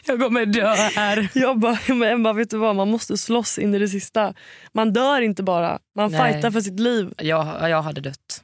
[0.05, 1.29] Jag kommer dö här.
[1.33, 4.33] Jag bara, men Emma vet du vad, man måste slåss in i det sista.
[4.73, 6.33] Man dör inte bara, man Nej.
[6.33, 7.13] fightar för sitt liv.
[7.17, 8.43] Jag, jag hade dött.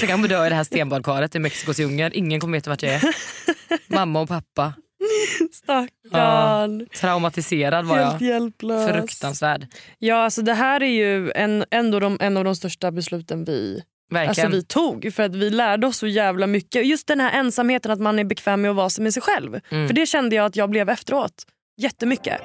[0.00, 2.12] Jag kommer dö i det här stenbadkaret i Mexikos djungel.
[2.14, 3.02] Ingen kommer veta vart jag är.
[3.86, 4.72] Mamma och pappa.
[5.52, 6.86] Stackarn.
[7.00, 8.28] Traumatiserad var Helt jag.
[8.28, 8.90] hjälplös.
[8.92, 9.66] Fruktansvärd.
[9.98, 13.82] Ja, alltså det här är ju en, ändå de, en av de största besluten vi,
[14.10, 14.28] Verkligen.
[14.28, 15.14] alltså vi tog.
[15.14, 16.86] För att vi lärde oss så jävla mycket.
[16.86, 19.60] Just den här ensamheten, att man är bekväm med att vara med sig själv.
[19.70, 19.86] Mm.
[19.88, 21.46] För det kände jag att jag blev efteråt.
[21.76, 22.40] Jättemycket.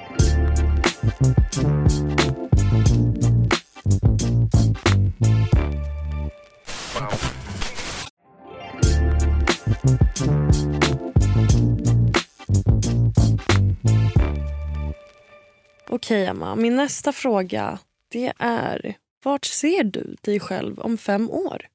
[15.90, 17.80] Okej Emma, min nästa fråga
[18.12, 21.68] det är vart ser du dig själv om fem år?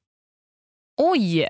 [0.97, 1.43] Oj!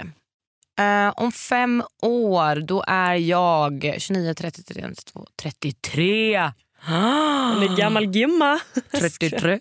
[0.80, 6.52] Eh, om fem år då är jag 29, 30, 31, 32, 33.
[6.82, 8.60] Hon är gammal gimma.
[8.92, 9.60] 33.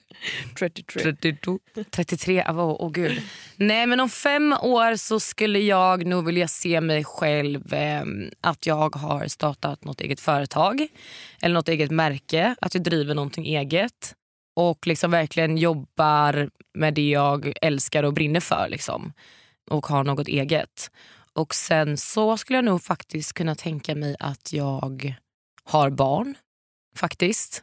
[0.59, 1.03] 33.
[1.03, 1.59] 32,
[1.91, 3.23] 33, åh oh, gud.
[3.57, 8.03] Nej men om fem år så skulle jag nog vilja se mig själv eh,
[8.41, 10.87] att jag har startat något eget företag
[11.43, 14.15] eller något eget märke, att jag driver någonting eget
[14.57, 19.13] och liksom verkligen jobbar med det jag älskar och brinner för liksom,
[19.71, 20.91] och har något eget.
[21.33, 25.15] Och sen så skulle jag nog faktiskt kunna tänka mig att jag
[25.65, 26.35] har barn
[26.99, 27.63] faktiskt.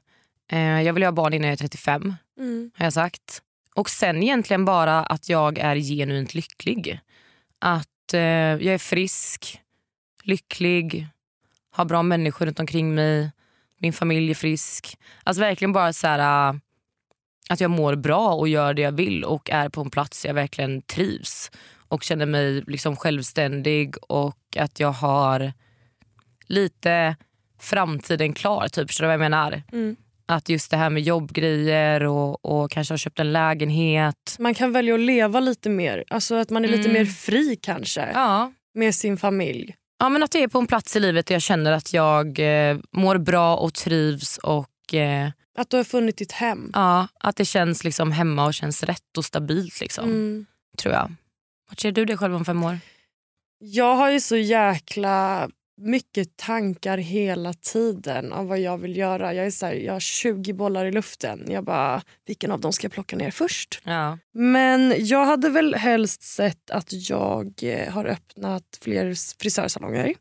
[0.52, 2.72] Eh, jag vill ha barn innan jag är 35 Mm.
[2.76, 3.42] har jag sagt.
[3.76, 7.00] Och sen egentligen bara att jag är genuint lycklig.
[7.60, 9.62] Att eh, jag är frisk,
[10.24, 11.08] lycklig,
[11.72, 13.32] har bra människor runt omkring mig,
[13.80, 14.98] min familj är frisk.
[15.24, 16.56] Alltså verkligen bara så här, äh,
[17.50, 20.30] att jag mår bra och gör det jag vill och är på en plats där
[20.30, 21.52] jag verkligen trivs
[21.88, 25.54] och känner mig liksom självständig och att jag har
[26.48, 27.16] lite
[27.60, 28.68] framtiden klar.
[28.68, 29.64] Typ, förstår du vad jag menar?
[29.72, 29.96] Mm.
[30.28, 34.36] Att just det här med jobbgrejer och, och kanske har köpt en lägenhet.
[34.40, 36.04] Man kan välja att leva lite mer.
[36.10, 36.94] Alltså att man är lite Mm.
[36.94, 38.52] mer fri kanske Ja.
[38.74, 39.76] med sin familj.
[40.00, 42.40] ja, men att jag är på en plats i livet där jag känner att jag
[42.40, 46.72] eh, mår bra och trivs och eh, Att du har funnit ditt hem.
[46.74, 49.80] ja, att det känns liksom hemma och känns rätt och stabilt.
[49.82, 50.46] Liksom, Mm.
[50.78, 51.16] tror jag.
[51.70, 52.80] Vart ser du dig själv om fem år?
[53.60, 59.34] Jag har ju så jäkla mycket tankar hela tiden om vad jag vill göra.
[59.34, 61.46] Jag, är så här, jag har 20 bollar i luften.
[61.48, 63.82] Jag bara, vilken av dem ska jag plocka ner först?
[63.84, 64.18] Ja.
[64.34, 70.14] Men jag hade väl helst sett att jag eh, har öppnat fler frisörsalonger.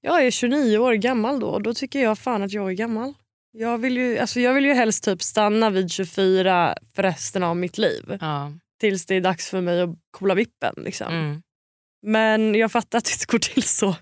[0.00, 3.14] Jag är 29 år gammal då och då tycker jag fan att jag är gammal.
[3.52, 7.56] Jag vill ju, alltså jag vill ju helst typ stanna vid 24 för resten av
[7.56, 8.18] mitt liv.
[8.20, 8.52] ja.
[8.80, 10.74] Tills det är dags för mig att kolla vippen.
[10.76, 11.06] Liksom.
[11.14, 11.42] Mm.
[12.02, 13.96] Men jag fattar att det inte går till så.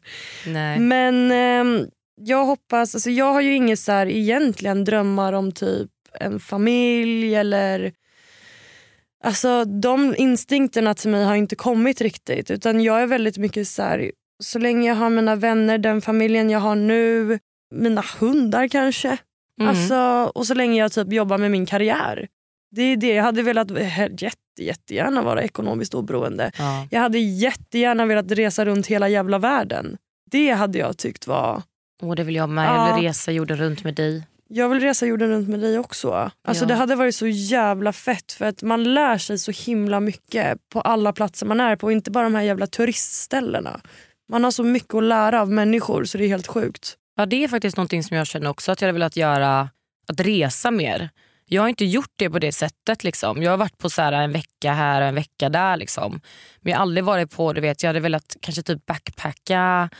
[0.46, 0.78] Nej.
[0.78, 1.86] Men ehm,
[2.20, 7.34] jag hoppas, alltså jag har ju inget så här egentligen drömmar om typ en familj
[7.34, 7.92] eller
[9.24, 13.82] Alltså de instinkterna till mig har inte kommit riktigt utan jag är väldigt mycket så
[13.82, 17.38] här, så länge jag har mina vänner, den familjen jag har nu,
[17.74, 19.18] mina hundar kanske.
[19.60, 19.68] Mm.
[19.70, 22.28] Alltså, och så länge jag typ jobbar med min karriär.
[22.76, 23.70] Det är det jag hade velat
[24.20, 26.50] jätte, jättegärna vara ekonomiskt oberoende.
[26.58, 26.86] ja.
[26.90, 29.96] Jag hade jättegärna velat resa runt hela jävla världen.
[30.30, 31.62] Det hade jag tyckt var...
[32.02, 32.68] Åh, det vill jag med.
[32.68, 32.94] Jag Ja.
[32.94, 34.26] vill resa jorden runt med dig.
[34.48, 36.30] Jag vill resa jorden runt med dig också.
[36.48, 36.68] Alltså Ja.
[36.68, 40.80] Det hade varit så jävla fett för att man lär sig så himla mycket på
[40.80, 41.92] alla platser man är på.
[41.92, 43.80] Inte bara de här jävla turistställena.
[44.28, 46.96] Man har så mycket att lära av människor så det är helt sjukt.
[47.16, 49.68] Ja, det är faktiskt någonting som jag känner också att jag hade velat göra.
[50.08, 51.10] Att resa mer.
[51.48, 53.04] Jag har inte gjort det på det sättet.
[53.04, 53.42] Liksom.
[53.42, 55.76] Jag har varit på så här en vecka här och en vecka där.
[55.76, 56.20] Liksom.
[56.60, 59.90] Men jag har aldrig varit på, du vet, jag hade velat kanske typ backpacka.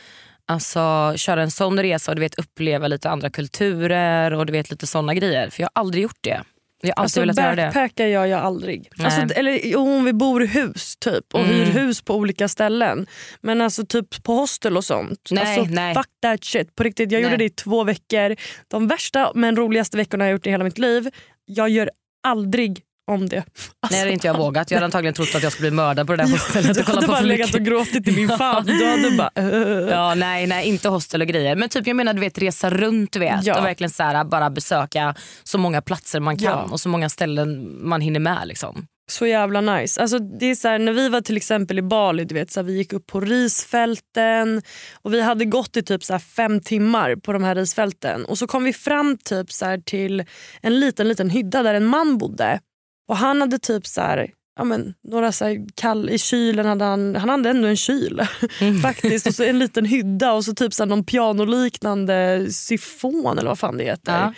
[0.45, 4.71] Alltså köra en sån resa och du vet, uppleva lite andra kulturer och du vet
[4.71, 5.49] lite såna grejer.
[5.49, 6.43] För jag har aldrig gjort det.
[6.81, 7.61] Jag har alltid Alltså velat göra det.
[7.65, 8.89] backpackar gör jag aldrig.
[8.95, 9.05] Nej.
[9.05, 11.51] Alltså, eller om vi bor i hus typ och Mm.
[11.55, 13.07] hyr hus på olika ställen.
[13.41, 15.27] Men alltså typ på hostel och sånt.
[15.31, 15.95] Nej, alltså, nej.
[15.95, 16.75] Fuck that shit.
[16.75, 17.31] På riktigt, jag Nej.
[17.31, 18.35] gjorde det i två veckor.
[18.67, 21.09] De värsta men roligaste veckorna jag gjort i hela mitt liv.
[21.45, 21.89] Jag gör
[22.23, 23.37] aldrig om det.
[23.37, 24.71] Alltså, Nej, det hade inte jag vågat.
[24.71, 27.07] Jag hade antagligen trott att jag skulle bli mördad på det där hostellet du hade
[27.07, 28.65] bara legat och gråtit i min famn.
[28.65, 29.31] Du hade bara...
[29.35, 31.55] "Ugh." Ja, nej, nej, inte hostel och grejer.
[31.55, 33.59] Men typ jag menar du vet resa runt du vet Ja.
[33.59, 36.67] och verkligen så här, bara besöka så många platser man kan Ja.
[36.71, 38.41] och så många ställen man hinner med.
[38.47, 38.87] Liksom.
[39.09, 40.01] Så jävla nice.
[40.01, 42.59] Alltså, det är så här, när vi var till exempel i Bali, du vet, så
[42.59, 44.61] här, vi gick upp på risfälten
[45.01, 48.25] och vi hade gått i typ så här, fem timmar på de här risfälten.
[48.25, 50.25] Och så kom vi fram typ så till
[50.61, 52.59] en liten liten hydda där en man bodde.
[53.07, 56.85] Och han hade typ så här, ja, men, några så här, kall i kylen, hade
[56.85, 58.21] han, han hade ändå en kyl
[58.83, 59.27] faktiskt.
[59.27, 63.59] Och så en liten hydda och så typ så här, någon pianoliknande syfon eller vad
[63.59, 64.13] fan det heter.
[64.13, 64.33] Ja.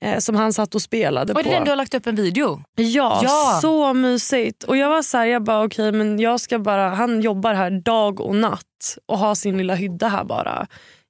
[0.00, 1.50] Eh, som han satt och spelade Och det på.
[1.50, 2.62] är den du har lagt upp en video.
[2.76, 3.58] Ja, Ja.
[3.62, 4.64] så mysigt.
[4.64, 7.70] Och jag var så här, jag bara okej men jag ska bara, han jobbar här
[7.70, 8.62] dag och natt
[9.06, 10.66] och har sin lilla hydda här bara.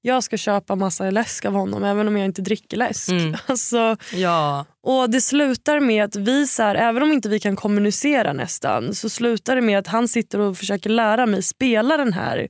[0.06, 3.08] Jag ska köpa massa läsk av honom även om jag inte dricker läsk.
[3.08, 3.36] Mm.
[3.46, 4.64] Alltså, Ja.
[4.82, 8.94] och det slutar med att vi, så här, även om inte vi kan kommunicera nästan,
[8.94, 12.48] så slutar det med att han sitter och försöker lära mig spela den här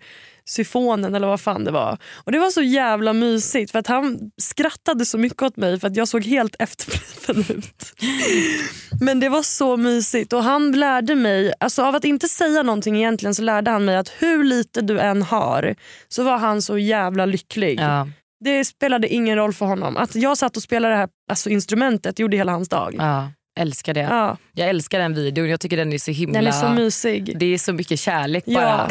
[0.49, 1.99] syfonen eller vad fan det var.
[2.15, 5.87] Och det var så jävla mysigt för att han skrattade så mycket åt mig för
[5.89, 7.93] att jag såg helt efterbliven ut.
[9.01, 12.97] Men det var så mysigt och han lärde mig, alltså av att inte säga någonting
[12.97, 15.75] egentligen så lärde han mig att hur lite du än har
[16.09, 17.81] så var han så jävla lycklig.
[17.81, 18.09] Ja.
[18.45, 19.97] Det spelade ingen roll för honom.
[19.97, 22.95] Att jag satt och spelade det här alltså instrumentet gjorde hela hans dag.
[22.99, 24.01] ja, älskar det.
[24.01, 25.49] Ja, Jag älskar den videon.
[25.49, 26.39] Jag tycker den är så himla...
[26.41, 27.39] den är så mysig.
[27.39, 28.89] Det är så mycket kärlek Ja.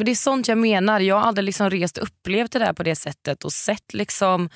[0.00, 1.00] Men det är sånt jag menar.
[1.00, 4.48] Jag har aldrig liksom rest och upplevt det där på det sättet och sett liksom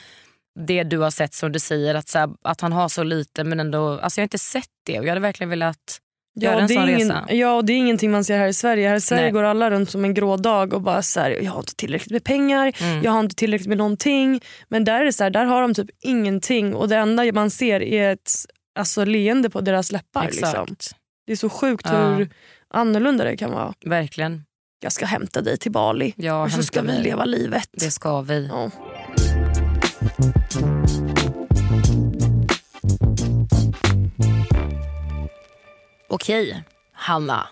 [0.67, 3.45] det du har sett som du säger att, så här, att han har så lite
[3.45, 5.99] men ändå, alltså jag har inte sett det och jag hade verkligen velat
[6.41, 7.25] göra en det sån ingen, resa.
[7.29, 8.89] ja, och det är ingenting man ser här i Sverige.
[8.89, 9.33] Här i Sverige Nej.
[9.33, 12.13] går alla runt som en grå dag och bara så här, jag har inte tillräckligt
[12.13, 13.03] med pengar, Mm.
[13.03, 14.41] jag har inte tillräckligt med någonting.
[14.69, 17.83] Men där är så här, där har de typ ingenting och det enda man ser
[17.83, 18.31] är ett
[18.79, 20.25] alltså, leende på deras läppar.
[20.25, 20.71] Exakt.
[20.71, 20.99] Liksom.
[21.27, 22.15] Det är så sjukt Ja.
[22.15, 22.29] hur
[22.75, 23.75] annorlunda det kan vara.
[23.85, 24.45] Verkligen.
[24.85, 27.69] Jag ska hämta dig till Bali Ja, och så ska vi leva livet.
[27.73, 28.47] Det ska vi.
[28.47, 28.71] Ja.
[36.09, 37.49] Okej, Hanna.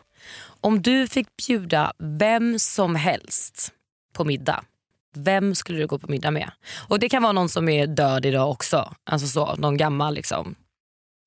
[0.60, 3.72] Om du fick bjuda vem som helst
[4.12, 4.64] på middag,
[5.16, 6.50] vem skulle du gå på middag med?
[6.88, 8.94] Och Det kan vara någon som är död idag också.
[9.10, 10.54] Alltså så, någon gammal liksom.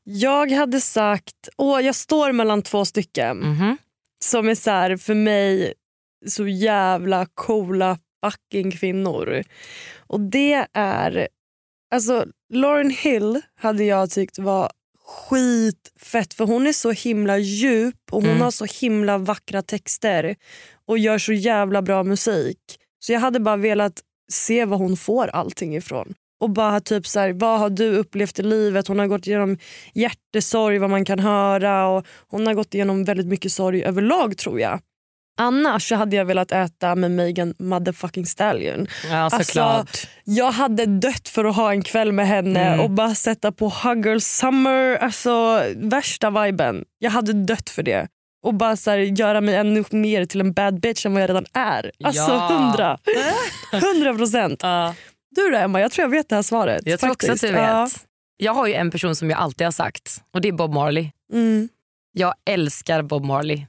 [0.03, 3.37] Jag hade sagt, åh, jag står mellan två stycken.
[3.37, 3.77] Mhm.
[4.23, 5.73] som är så här, för mig
[6.27, 9.43] så jävla coola fucking kvinnor.
[10.07, 11.27] Och det är...
[11.95, 14.71] Alltså Lauren Hill hade jag tyckt var
[15.05, 18.41] skitfett för hon är så himla djup och hon Mm.
[18.41, 20.35] har så himla vackra texter
[20.87, 22.59] och gör så jävla bra musik.
[22.99, 24.01] Så jag hade bara velat
[24.31, 26.13] se var hon får allting ifrån.
[26.39, 28.87] Och bara typ så här, vad har du upplevt i livet?
[28.87, 29.57] Hon har gått igenom
[29.93, 34.59] hjärtesorg vad man kan höra och hon har gått igenom väldigt mycket sorg överlag tror
[34.59, 34.79] jag.
[35.37, 38.87] Annars så hade jag velat äta med Megan motherfucking Stallion.
[39.09, 39.85] Ja, Alltså.
[40.23, 42.79] Jag hade dött för att ha en kväll med henne Mm.
[42.79, 44.95] och bara sätta på Hugger Summer.
[44.97, 46.83] Alltså värsta viben.
[46.99, 48.07] Jag hade dött för det.
[48.43, 51.29] Och bara så här, göra mig ännu mer till en bad bitch än vad jag
[51.29, 51.91] redan är.
[52.03, 52.47] Alltså Ja.
[52.47, 52.97] hundra.
[53.71, 54.63] Hundra procent.
[55.35, 56.81] Du då Emma, jag tror jag vet det här svaret.
[56.85, 57.53] Jag tror också att faktiskt.
[57.53, 57.69] du vet.
[57.69, 57.87] Ja.
[58.37, 61.09] Jag har ju en person som jag alltid har sagt och det är Bob Marley.
[61.33, 61.69] Mm.
[62.11, 63.65] Jag älskar Bob Marley.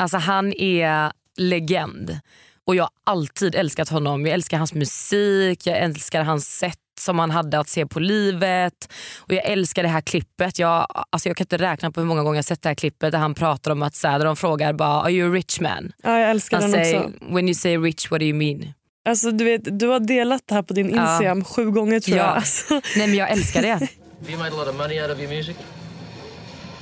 [0.00, 2.18] Alltså han är legend.
[2.64, 4.26] Och jag har alltid älskat honom.
[4.26, 8.92] Jag älskar hans musik, jag älskar hans sätt som han hade att se på livet.
[9.18, 10.58] Och Jag älskar det här klippet.
[10.58, 13.12] Jag, alltså jag kan inte räkna på hur många gånger jag sett det här klippet
[13.12, 15.60] där han pratar om att så här, där de frågar bara, are you a rich
[15.60, 15.92] man?
[16.02, 17.34] ja, jag älskar Han den säger, också.
[17.34, 18.72] when you say rich what do you mean?
[19.08, 21.02] Alltså, du, vet, du har delat det här på din Ja.
[21.12, 22.24] Instagram sju gånger tror Ja.
[22.24, 22.36] jag.
[22.36, 23.68] Alltså, Nej men jag älskar det.
[23.72, 23.86] Have
[24.28, 25.56] you made a lot of money out of your music?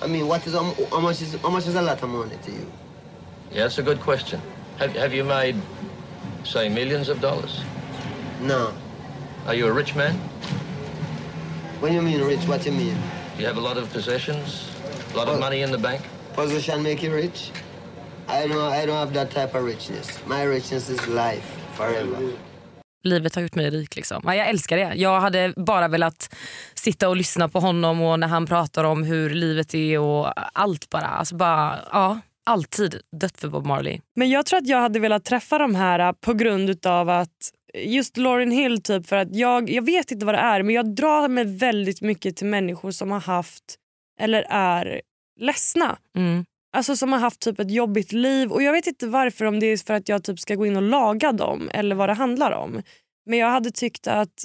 [0.06, 0.54] I mean, what is
[0.90, 2.60] how much is how much is a lot of money to you?
[3.50, 4.40] Yeah, that's a good question.
[4.78, 5.56] Have, have you made,
[6.44, 7.62] say, millions of dollars?
[8.40, 8.72] No.
[9.46, 10.14] Are you a rich man?
[11.80, 12.96] When you mean rich, what do you mean?
[13.36, 14.70] Do you have a lot of possessions?
[15.14, 16.02] A lot of money in the bank?
[16.34, 17.50] Position make you rich?
[18.28, 20.18] I don't I don't have that type of richness.
[20.26, 22.32] My richness is life forever.
[23.02, 23.96] livet har gjort mig rik.
[23.96, 24.22] Liksom.
[24.24, 24.94] Ja, jag älskar det.
[24.94, 26.34] Jag hade bara velat
[26.74, 30.90] sitta och lyssna på honom och när han pratar om hur livet är och allt
[30.90, 31.06] bara.
[31.06, 34.00] Alltså bara ja, alltid dött för Bob Marley.
[34.16, 37.52] Men jag tror att jag hade velat träffa de här äh, på grund av att
[37.74, 40.94] just Lauryn Hill typ för att jag, jag vet inte vad det är men jag
[40.94, 43.64] drar mig väldigt mycket till människor som har haft
[44.20, 45.00] eller är
[45.40, 45.98] ledsna.
[46.16, 46.44] Mm.
[46.72, 49.66] Alltså som har haft typ ett jobbigt liv och jag vet inte varför om det
[49.66, 52.52] är för att jag typ ska gå in och laga dem eller vad det handlar
[52.52, 52.82] om.
[53.26, 54.44] Men jag hade tyckt att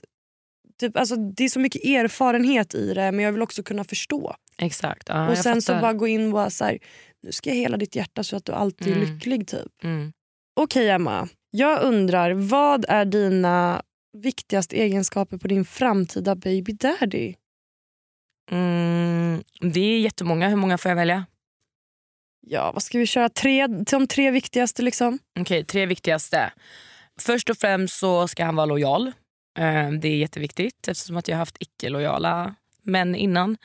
[0.79, 4.35] typ, alltså, det är så mycket erfarenhet i det men jag vill också kunna förstå.
[4.57, 5.09] Exakt.
[5.09, 6.79] Ja, och sen så bara gå in och bara så här,
[7.23, 9.13] nu ska jag hela ditt hjärta så att du alltid är Mm.
[9.13, 9.83] lycklig typ.
[9.83, 10.13] Mm.
[10.55, 13.81] Okej Emma, jag undrar vad är dina
[14.17, 17.33] viktigaste egenskaper på din framtida baby daddy?
[18.51, 20.49] Mm, det är jättemånga.
[20.49, 21.25] Hur många får jag välja?
[22.47, 23.29] Ja, vad ska vi köra?
[23.29, 25.19] Tre, de tre viktigaste liksom?
[25.39, 26.53] Okej, tre viktigaste.
[27.19, 29.07] Först och främst så ska han vara lojal.
[29.59, 33.57] Eh, Det är jätteviktigt eftersom att jag har haft icke-lojala män innan.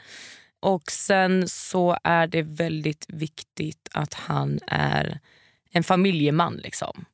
[0.61, 5.21] Och sen så är det väldigt viktigt att han är
[5.71, 6.57] en familjeman.
[6.57, 7.05] Liksom.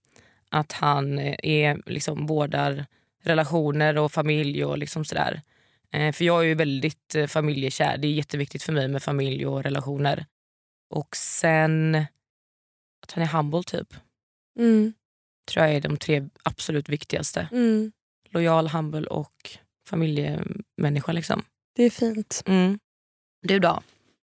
[0.50, 2.86] Att han eh, är, liksom, vårdar
[3.22, 5.42] relationer och familj och liksom sådär.
[5.92, 7.98] Eh, För jag är ju väldigt eh, familjekär.
[7.98, 10.26] Det är jätteviktigt för mig med familj och relationer.
[10.90, 11.94] Och sen
[13.02, 13.94] att han är humble typ
[14.58, 14.92] Mm,
[15.52, 17.48] tror jag är de tre absolut viktigaste.
[17.52, 17.92] mm,
[18.30, 19.50] Lojal, humble och
[19.88, 21.12] familjemänniska.
[21.12, 21.42] Liksom.
[21.76, 22.42] det är fint.
[22.46, 22.78] Mm.
[23.44, 23.82] Du då?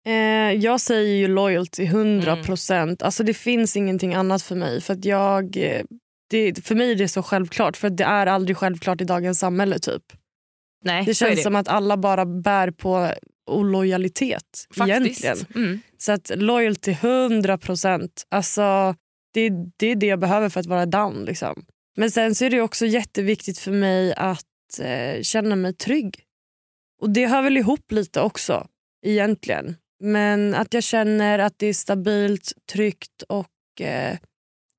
[0.06, 0.12] Eh,
[0.52, 2.44] jag säger ju loyalty 100 Mm.
[2.44, 3.02] procent.
[3.02, 4.80] Alltså det finns ingenting annat för mig.
[4.80, 5.82] För att jag, eh,
[6.30, 7.76] det, för mig är det så självklart.
[7.76, 9.78] För det är aldrig självklart i dagens samhälle.
[9.78, 10.02] typ.
[10.84, 11.42] Nej, Det känns det.
[11.42, 13.12] som att alla bara bär på
[13.50, 14.66] olojalitet.
[14.76, 15.24] Faktiskt.
[15.24, 15.36] Egentligen.
[15.66, 15.80] Mm.
[15.98, 18.26] Så att loyalty 100 procent.
[18.28, 18.94] Alltså,
[19.34, 21.24] det, det är det jag behöver för att vara down.
[21.24, 21.64] Liksom.
[21.96, 24.44] Men sen så är det också jätteviktigt för mig att
[24.80, 26.20] eh, känna mig trygg.
[27.00, 28.66] Och det hör väl ihop lite också
[29.06, 29.76] egentligen.
[30.00, 34.18] Men att jag känner att det är stabilt, tryggt och eh,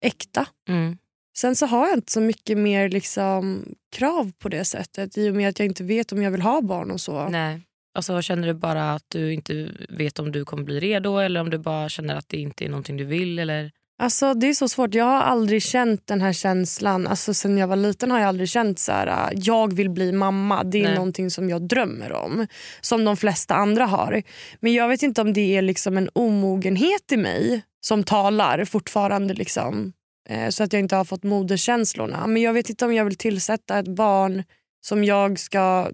[0.05, 0.47] äkta.
[0.69, 0.97] Mm.
[1.37, 5.35] Sen så har jag inte så mycket mer liksom, krav på det sättet i och
[5.35, 7.29] med att jag inte vet om jag vill ha barn och så.
[7.29, 7.61] Nej.
[7.93, 11.49] Alltså, känner du bara att du inte vet om du kommer bli redo eller om
[11.49, 13.39] du bara känner att det inte är någonting du vill?
[13.39, 13.71] Eller?
[14.01, 14.93] Alltså Det är så svårt.
[14.93, 17.07] Jag har aldrig känt den här känslan.
[17.07, 20.11] Alltså Sen jag var liten har jag aldrig känt så här, äh, jag vill bli
[20.11, 20.63] mamma.
[20.63, 22.47] Det är någonting som jag drömmer om.
[22.81, 24.23] Som de flesta andra har.
[24.59, 29.33] Men jag vet inte om det är liksom en omogenhet i mig som talar fortfarande.
[29.33, 29.93] Liksom,
[30.29, 32.27] eh, så att jag inte har fått moderskänslorna.
[32.27, 34.43] Men jag vet inte om jag vill tillsätta ett barn
[34.81, 35.91] som jag ska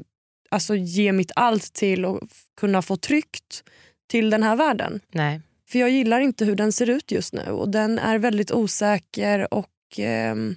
[0.49, 2.19] alltså, ge mitt allt till och
[2.59, 3.63] kunna få tryggt
[4.09, 4.99] till den här världen.
[5.11, 5.41] Nej.
[5.69, 9.53] För jag gillar inte hur den ser ut just nu och den är väldigt osäker
[9.53, 10.55] och ehm,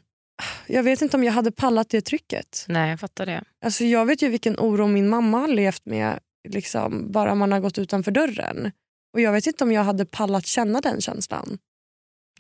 [0.67, 2.65] jag vet inte om jag hade pallat det trycket.
[2.69, 3.45] Nej, jag fattar det.
[3.65, 6.19] Alltså jag vet ju vilken oro min mamma har levt med
[6.49, 8.73] liksom, bara man har gått utanför dörren.
[9.15, 11.59] Och jag vet inte om jag hade pallat känna den känslan.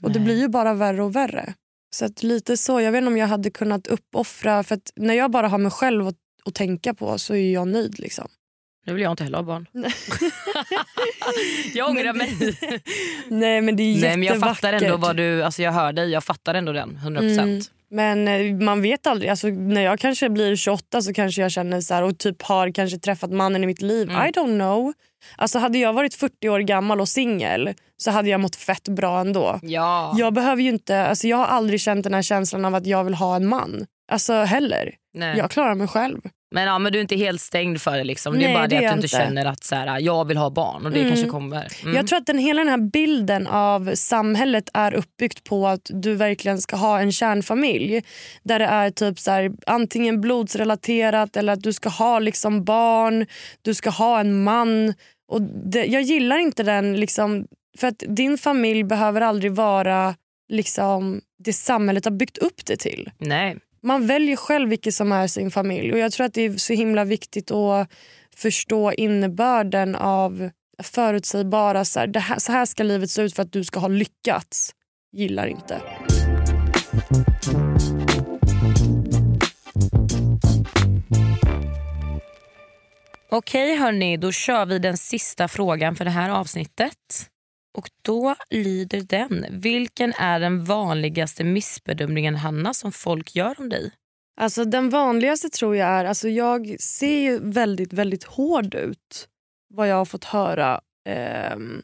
[0.02, 0.24] Och det Nej.
[0.24, 1.54] blir ju bara värre och värre.
[1.90, 5.30] Så att lite så, jag vet inte om jag hade kunnat uppoffra, för när jag
[5.30, 7.98] bara har mig själv att, att tänka på så är jag nöjd.
[7.98, 8.28] Liksom.
[8.88, 9.66] Nu vill jag inte heller ha barn.
[11.74, 12.56] jag ångrar mig.
[13.28, 15.06] Nej men det är Nej, men jag fattar ändå jättevackert.
[15.06, 15.42] vad du...
[15.42, 16.98] Alltså jag hör dig, jag fattar ändå den.
[17.04, 17.40] 100%.
[17.40, 17.60] Mm.
[17.90, 19.30] Men eh, man vet aldrig.
[19.30, 22.70] Alltså, när jag kanske blir 28 så kanske jag känner så här och typ har
[22.70, 24.10] kanske träffat mannen i mitt liv.
[24.10, 24.26] Mm.
[24.26, 24.92] I don't know.
[25.36, 29.20] Alltså, hade jag varit 40 år gammal och singel så hade jag mått fett bra
[29.20, 29.58] ändå.
[29.62, 30.14] Ja.
[30.18, 33.04] Jag behöver ju inte, alltså, jag har aldrig känt den här känslan av att jag
[33.04, 33.86] vill ha en man.
[34.12, 34.94] Alltså heller.
[35.14, 35.38] Nej.
[35.38, 36.20] Jag klarar mig själv.
[36.50, 38.04] Men, ja, men du är inte helt stängd för det.
[38.04, 38.32] Liksom.
[38.32, 39.08] det Nej, är bara det det att du inte.
[39.08, 41.10] känner att så här, jag vill ha barn och det Mm.
[41.10, 41.68] kanske kommer.
[41.82, 41.94] Mm.
[41.96, 46.14] Jag tror att den, hela den här bilden av samhället är uppbyggt på att du
[46.14, 48.02] verkligen ska ha en kärnfamilj.
[48.42, 53.26] Där det är typ så här, antingen blodsrelaterat eller att du ska ha liksom barn,
[53.62, 54.94] du ska ha en man.
[55.32, 57.46] Och det, jag gillar inte den, liksom,
[57.78, 60.14] för att din familj behöver aldrig vara
[60.52, 63.10] liksom, det samhället har byggt upp det till.
[63.18, 63.56] Nej.
[63.82, 65.92] Man väljer själv vilket som är sin familj.
[65.92, 67.90] Och Jag tror att det är så himla viktigt att
[68.36, 70.50] förstå innebörden av
[70.82, 71.84] förutsägbara...
[71.84, 73.88] Så här, det här, så här ska livet se ut för att du ska ha
[73.88, 74.74] lyckats.
[75.12, 75.80] Gillar inte.
[83.30, 86.94] Okej hörni, då kör vi den sista frågan för det här avsnittet.
[87.78, 89.46] Och då lyder den.
[89.50, 93.90] Vilken är den vanligaste missbedömningen Hanna som folk gör om dig?
[94.40, 96.04] Alltså Den vanligaste tror jag är...
[96.04, 99.28] Alltså jag ser ju väldigt, väldigt hård ut
[99.74, 100.80] vad jag har fått höra.
[101.08, 101.82] Ehm,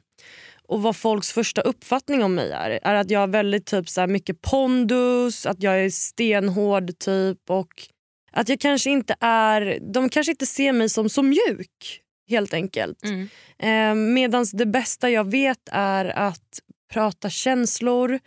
[0.68, 2.70] och vad folks första uppfattning om mig är.
[2.82, 7.50] Är att jag har väldigt typ så här, mycket pondus, att jag är stenhård typ
[7.50, 7.88] och
[8.32, 9.78] att jag kanske inte är...
[9.92, 12.98] De kanske inte ser mig som så mjuk helt enkelt.
[13.04, 13.28] Mm.
[13.58, 16.60] Eh, Medan det bästa jag vet är att
[16.92, 18.18] prata känslor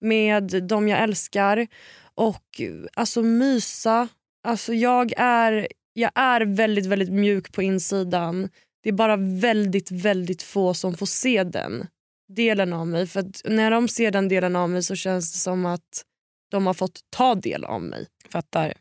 [0.00, 1.66] med de jag älskar
[2.14, 2.60] och
[2.94, 4.08] alltså mysa.
[4.48, 8.48] Alltså jag är, jag är väldigt, väldigt mjuk på insidan.
[8.82, 11.86] Det är bara väldigt, väldigt få som får se den
[12.32, 13.06] delen av mig.
[13.06, 16.02] För när de ser den delen av mig så känns det som att
[16.50, 18.06] de har fått ta del av mig.
[18.28, 18.74] Fattar.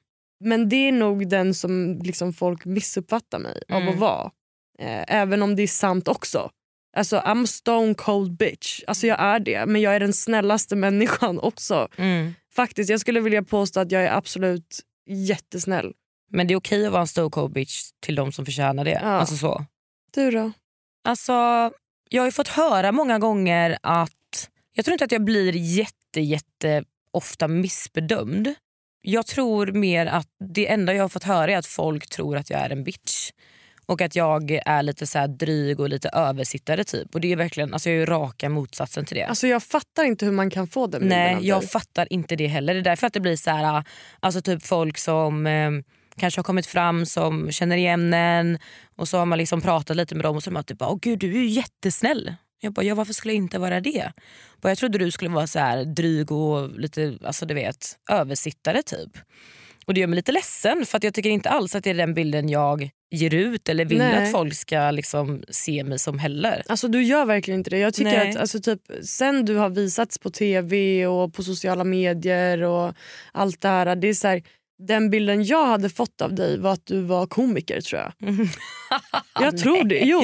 [0.45, 3.93] Men det är nog den som liksom folk missuppfattar mig av Mm.
[3.93, 4.31] att vara.
[4.79, 6.49] Eh, även om det är sant också.
[6.97, 8.83] Alltså I'm stone cold bitch.
[8.87, 9.65] Alltså jag är det.
[9.65, 11.87] Men jag är den snällaste människan också.
[11.97, 12.33] Mm.
[12.53, 15.93] Faktiskt, jag skulle vilja påstå att jag är absolut jättesnäll.
[16.31, 18.91] Men det är okej att vara en stone cold bitch till de som förtjänar det.
[18.91, 19.07] Ja.
[19.07, 19.65] Alltså så.
[20.13, 20.51] Du då?
[21.03, 21.33] Alltså,
[22.09, 26.83] jag har fått höra många gånger att jag tror inte att jag blir jätte, jätte
[27.11, 28.53] ofta missbedömd.
[29.01, 32.49] Jag tror mer att det enda jag har fått höra är att folk tror att
[32.49, 33.31] jag är en bitch.
[33.89, 37.15] Och att jag är lite så dryg och lite översittare typ.
[37.15, 39.23] Och det är verkligen, alltså jag är raka motsatsen till det.
[39.23, 41.69] Alltså jag fattar inte hur man kan få den bilden Nej, jag dig.
[41.69, 42.73] fattar inte det heller.
[42.73, 43.83] Det är därför att det blir så här,
[44.19, 45.71] alltså typ folk som eh,
[46.17, 48.59] kanske har kommit fram som känner igen en
[48.95, 50.97] och så har man liksom pratat lite med dem och så är man typ Åh
[51.01, 52.35] gud du är ju jättesnäll.
[52.61, 54.11] Jag bara, ja varför skulle jag inte vara det?
[54.61, 58.83] Bara, jag trodde du skulle vara så här dryg och lite alltså du vet, översittare
[58.83, 59.17] typ.
[59.89, 61.93] Och det gör mig lite ledsen för att jag tycker inte alls att det är
[61.93, 64.23] den bilden jag ger ut eller vill Nej.
[64.23, 66.63] att folk ska liksom se mig som heller.
[66.67, 67.77] Alltså du gör verkligen inte det.
[67.77, 68.29] Jag tycker Nej.
[68.29, 72.93] att alltså, typ, sen du har visats på tv och på sociala medier och
[73.31, 73.95] allt det här.
[73.95, 74.43] Det är så här
[74.87, 78.13] den bilden jag hade fått av dig var att du var komiker tror jag.
[79.41, 79.99] Jag tror det.
[80.03, 80.23] Jo,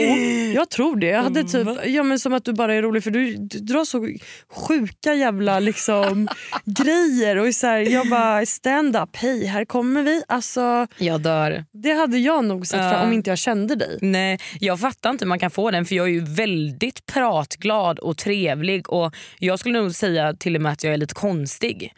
[0.56, 1.08] jag tror det.
[1.08, 3.86] Jag hade typ, ja, men som att du bara är rolig för du, du drar
[3.86, 4.08] så
[4.56, 6.28] sjuka jävla liksom,
[6.66, 7.36] grejer.
[7.38, 10.24] Och så här, jag bara stand up, hej här kommer vi.
[10.28, 11.66] Alltså, Jag dör.
[11.72, 13.98] det hade jag nog sett fram om inte jag kände dig.
[14.02, 18.00] Nej, jag fattar inte hur man kan få den för jag är ju väldigt pratglad
[18.00, 21.94] och trevlig och jag skulle nog säga till och med att jag är lite konstig.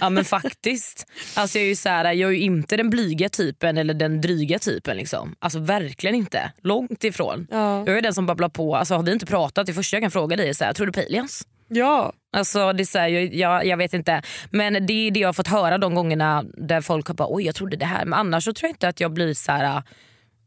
[0.00, 1.06] Ja men faktiskt.
[1.34, 4.96] Alltså jag är så här, jag är inte den blyga typen eller den dryga typen
[4.96, 5.34] liksom.
[5.38, 6.52] Alltså verkligen inte.
[6.62, 7.46] Långt ifrån.
[7.50, 7.78] Ja.
[7.86, 8.76] Jag är den som babblar på.
[8.76, 10.86] Alltså har vi inte pratat, det första jag kan fråga dig är så här, tror
[10.86, 11.46] du på aliens?
[11.68, 12.12] Ja.
[12.32, 14.22] Alltså det är här, jag, jag, jag vet inte.
[14.50, 17.44] Men det är det jag har fått höra de gångerna där folk har bara oj
[17.44, 18.04] jag trodde det här.
[18.04, 19.82] Men annars så tror jag inte att jag blir så här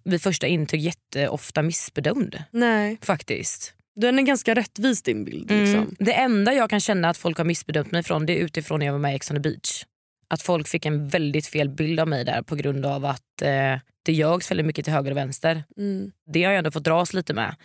[0.03, 2.43] vid första intryck jätteofta missbedömd.
[2.51, 2.97] Nej.
[3.01, 3.73] Faktiskt.
[3.95, 5.51] Den är ganska rättvis din bild.
[5.51, 5.79] Liksom.
[5.79, 5.95] Mm.
[5.99, 8.85] Det enda jag kan känna att folk har missbedömt mig från det är utifrån när
[8.85, 9.85] jag var med i Ex on the beach.
[10.27, 13.79] Att folk fick en väldigt fel bild av mig där på grund av att eh,
[14.03, 15.63] det ljögs väldigt mycket till höger och vänster.
[15.77, 16.11] Mm.
[16.27, 17.55] Det har jag ändå fått dras lite med.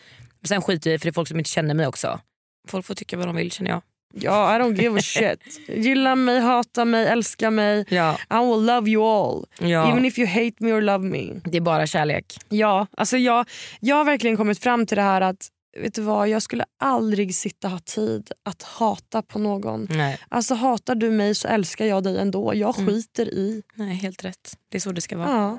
[0.40, 2.20] Men sen skiter jag i för det är folk som inte känner mig också.
[2.68, 3.82] Folk får tycka vad de vill känner jag.
[4.14, 5.40] Ja, I don't give a shit.
[5.84, 7.84] Gilla mig, hata mig, älska mig.
[7.88, 8.18] Ja.
[8.30, 9.46] I will love you all.
[9.60, 9.90] Ja.
[9.90, 11.40] Even if you hate me or love me.
[11.44, 12.36] Det är bara kärlek.
[12.48, 13.48] Ja, alltså jag,
[13.80, 15.48] jag har verkligen kommit fram till det här att
[15.78, 19.86] vet du vad, jag skulle aldrig sitta och ha tid att hata på någon.
[19.90, 20.18] Nej.
[20.28, 22.54] Alltså hatar du mig så älskar jag dig ändå.
[22.54, 22.86] Jag Mm.
[22.94, 23.62] skiter i.
[23.74, 24.56] Nej, helt rätt.
[24.70, 25.28] Det är så det ska vara.
[25.28, 25.58] Ja.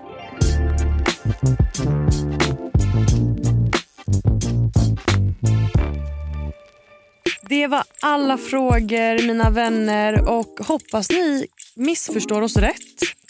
[7.49, 12.75] Det var alla frågor mina vänner och hoppas ni missförstår oss rätt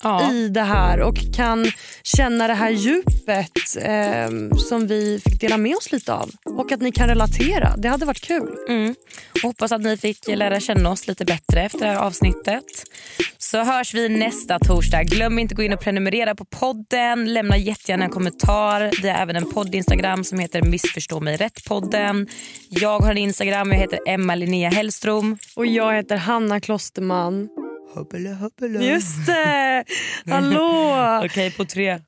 [0.04, 0.32] Ja.
[0.34, 1.72] i det här och kan
[2.04, 6.30] känna det här djupet eh, som vi fick dela med oss lite av.
[6.46, 7.78] Och att ni kan relatera.
[7.78, 8.56] Det hade varit kul.
[8.70, 8.96] Mm.
[9.44, 12.66] Hoppas att ni fick lära känna oss lite bättre efter det här avsnittet.
[13.38, 15.04] Så hörs vi nästa torsdag.
[15.04, 17.34] Glöm inte att gå in och prenumerera på podden.
[17.34, 18.92] Lämna jättegärna en kommentar.
[19.02, 22.28] Vi har även en podd-instagram som heter Missförstå mig rätt-podden.
[22.70, 25.38] Jag har en instagram, jag heter Emma Linnea Hellström.
[25.56, 27.61] Och jag heter Hanna Klosterman.
[27.94, 28.86] Hubbele, hubbele.
[28.86, 29.84] Just det!
[30.32, 31.22] Hallå!
[31.26, 32.00] Okej, på tre.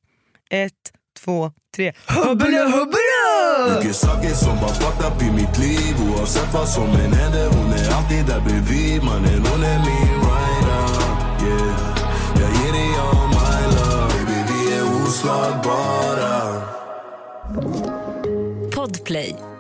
[0.49, 1.93] Ett, två, tre.
[2.07, 3.75] Hubbele, hubbele!
[3.75, 7.73] Mycket saker som bara fucked up i mitt liv Oavsett vad som än händer Hon
[7.73, 10.87] är alltid där bredvid Mannen hon är min rider
[11.47, 11.97] yeah.
[12.39, 16.61] Jag ger dig all my love Baby vi är oslagbara
[18.75, 19.52] Podplay.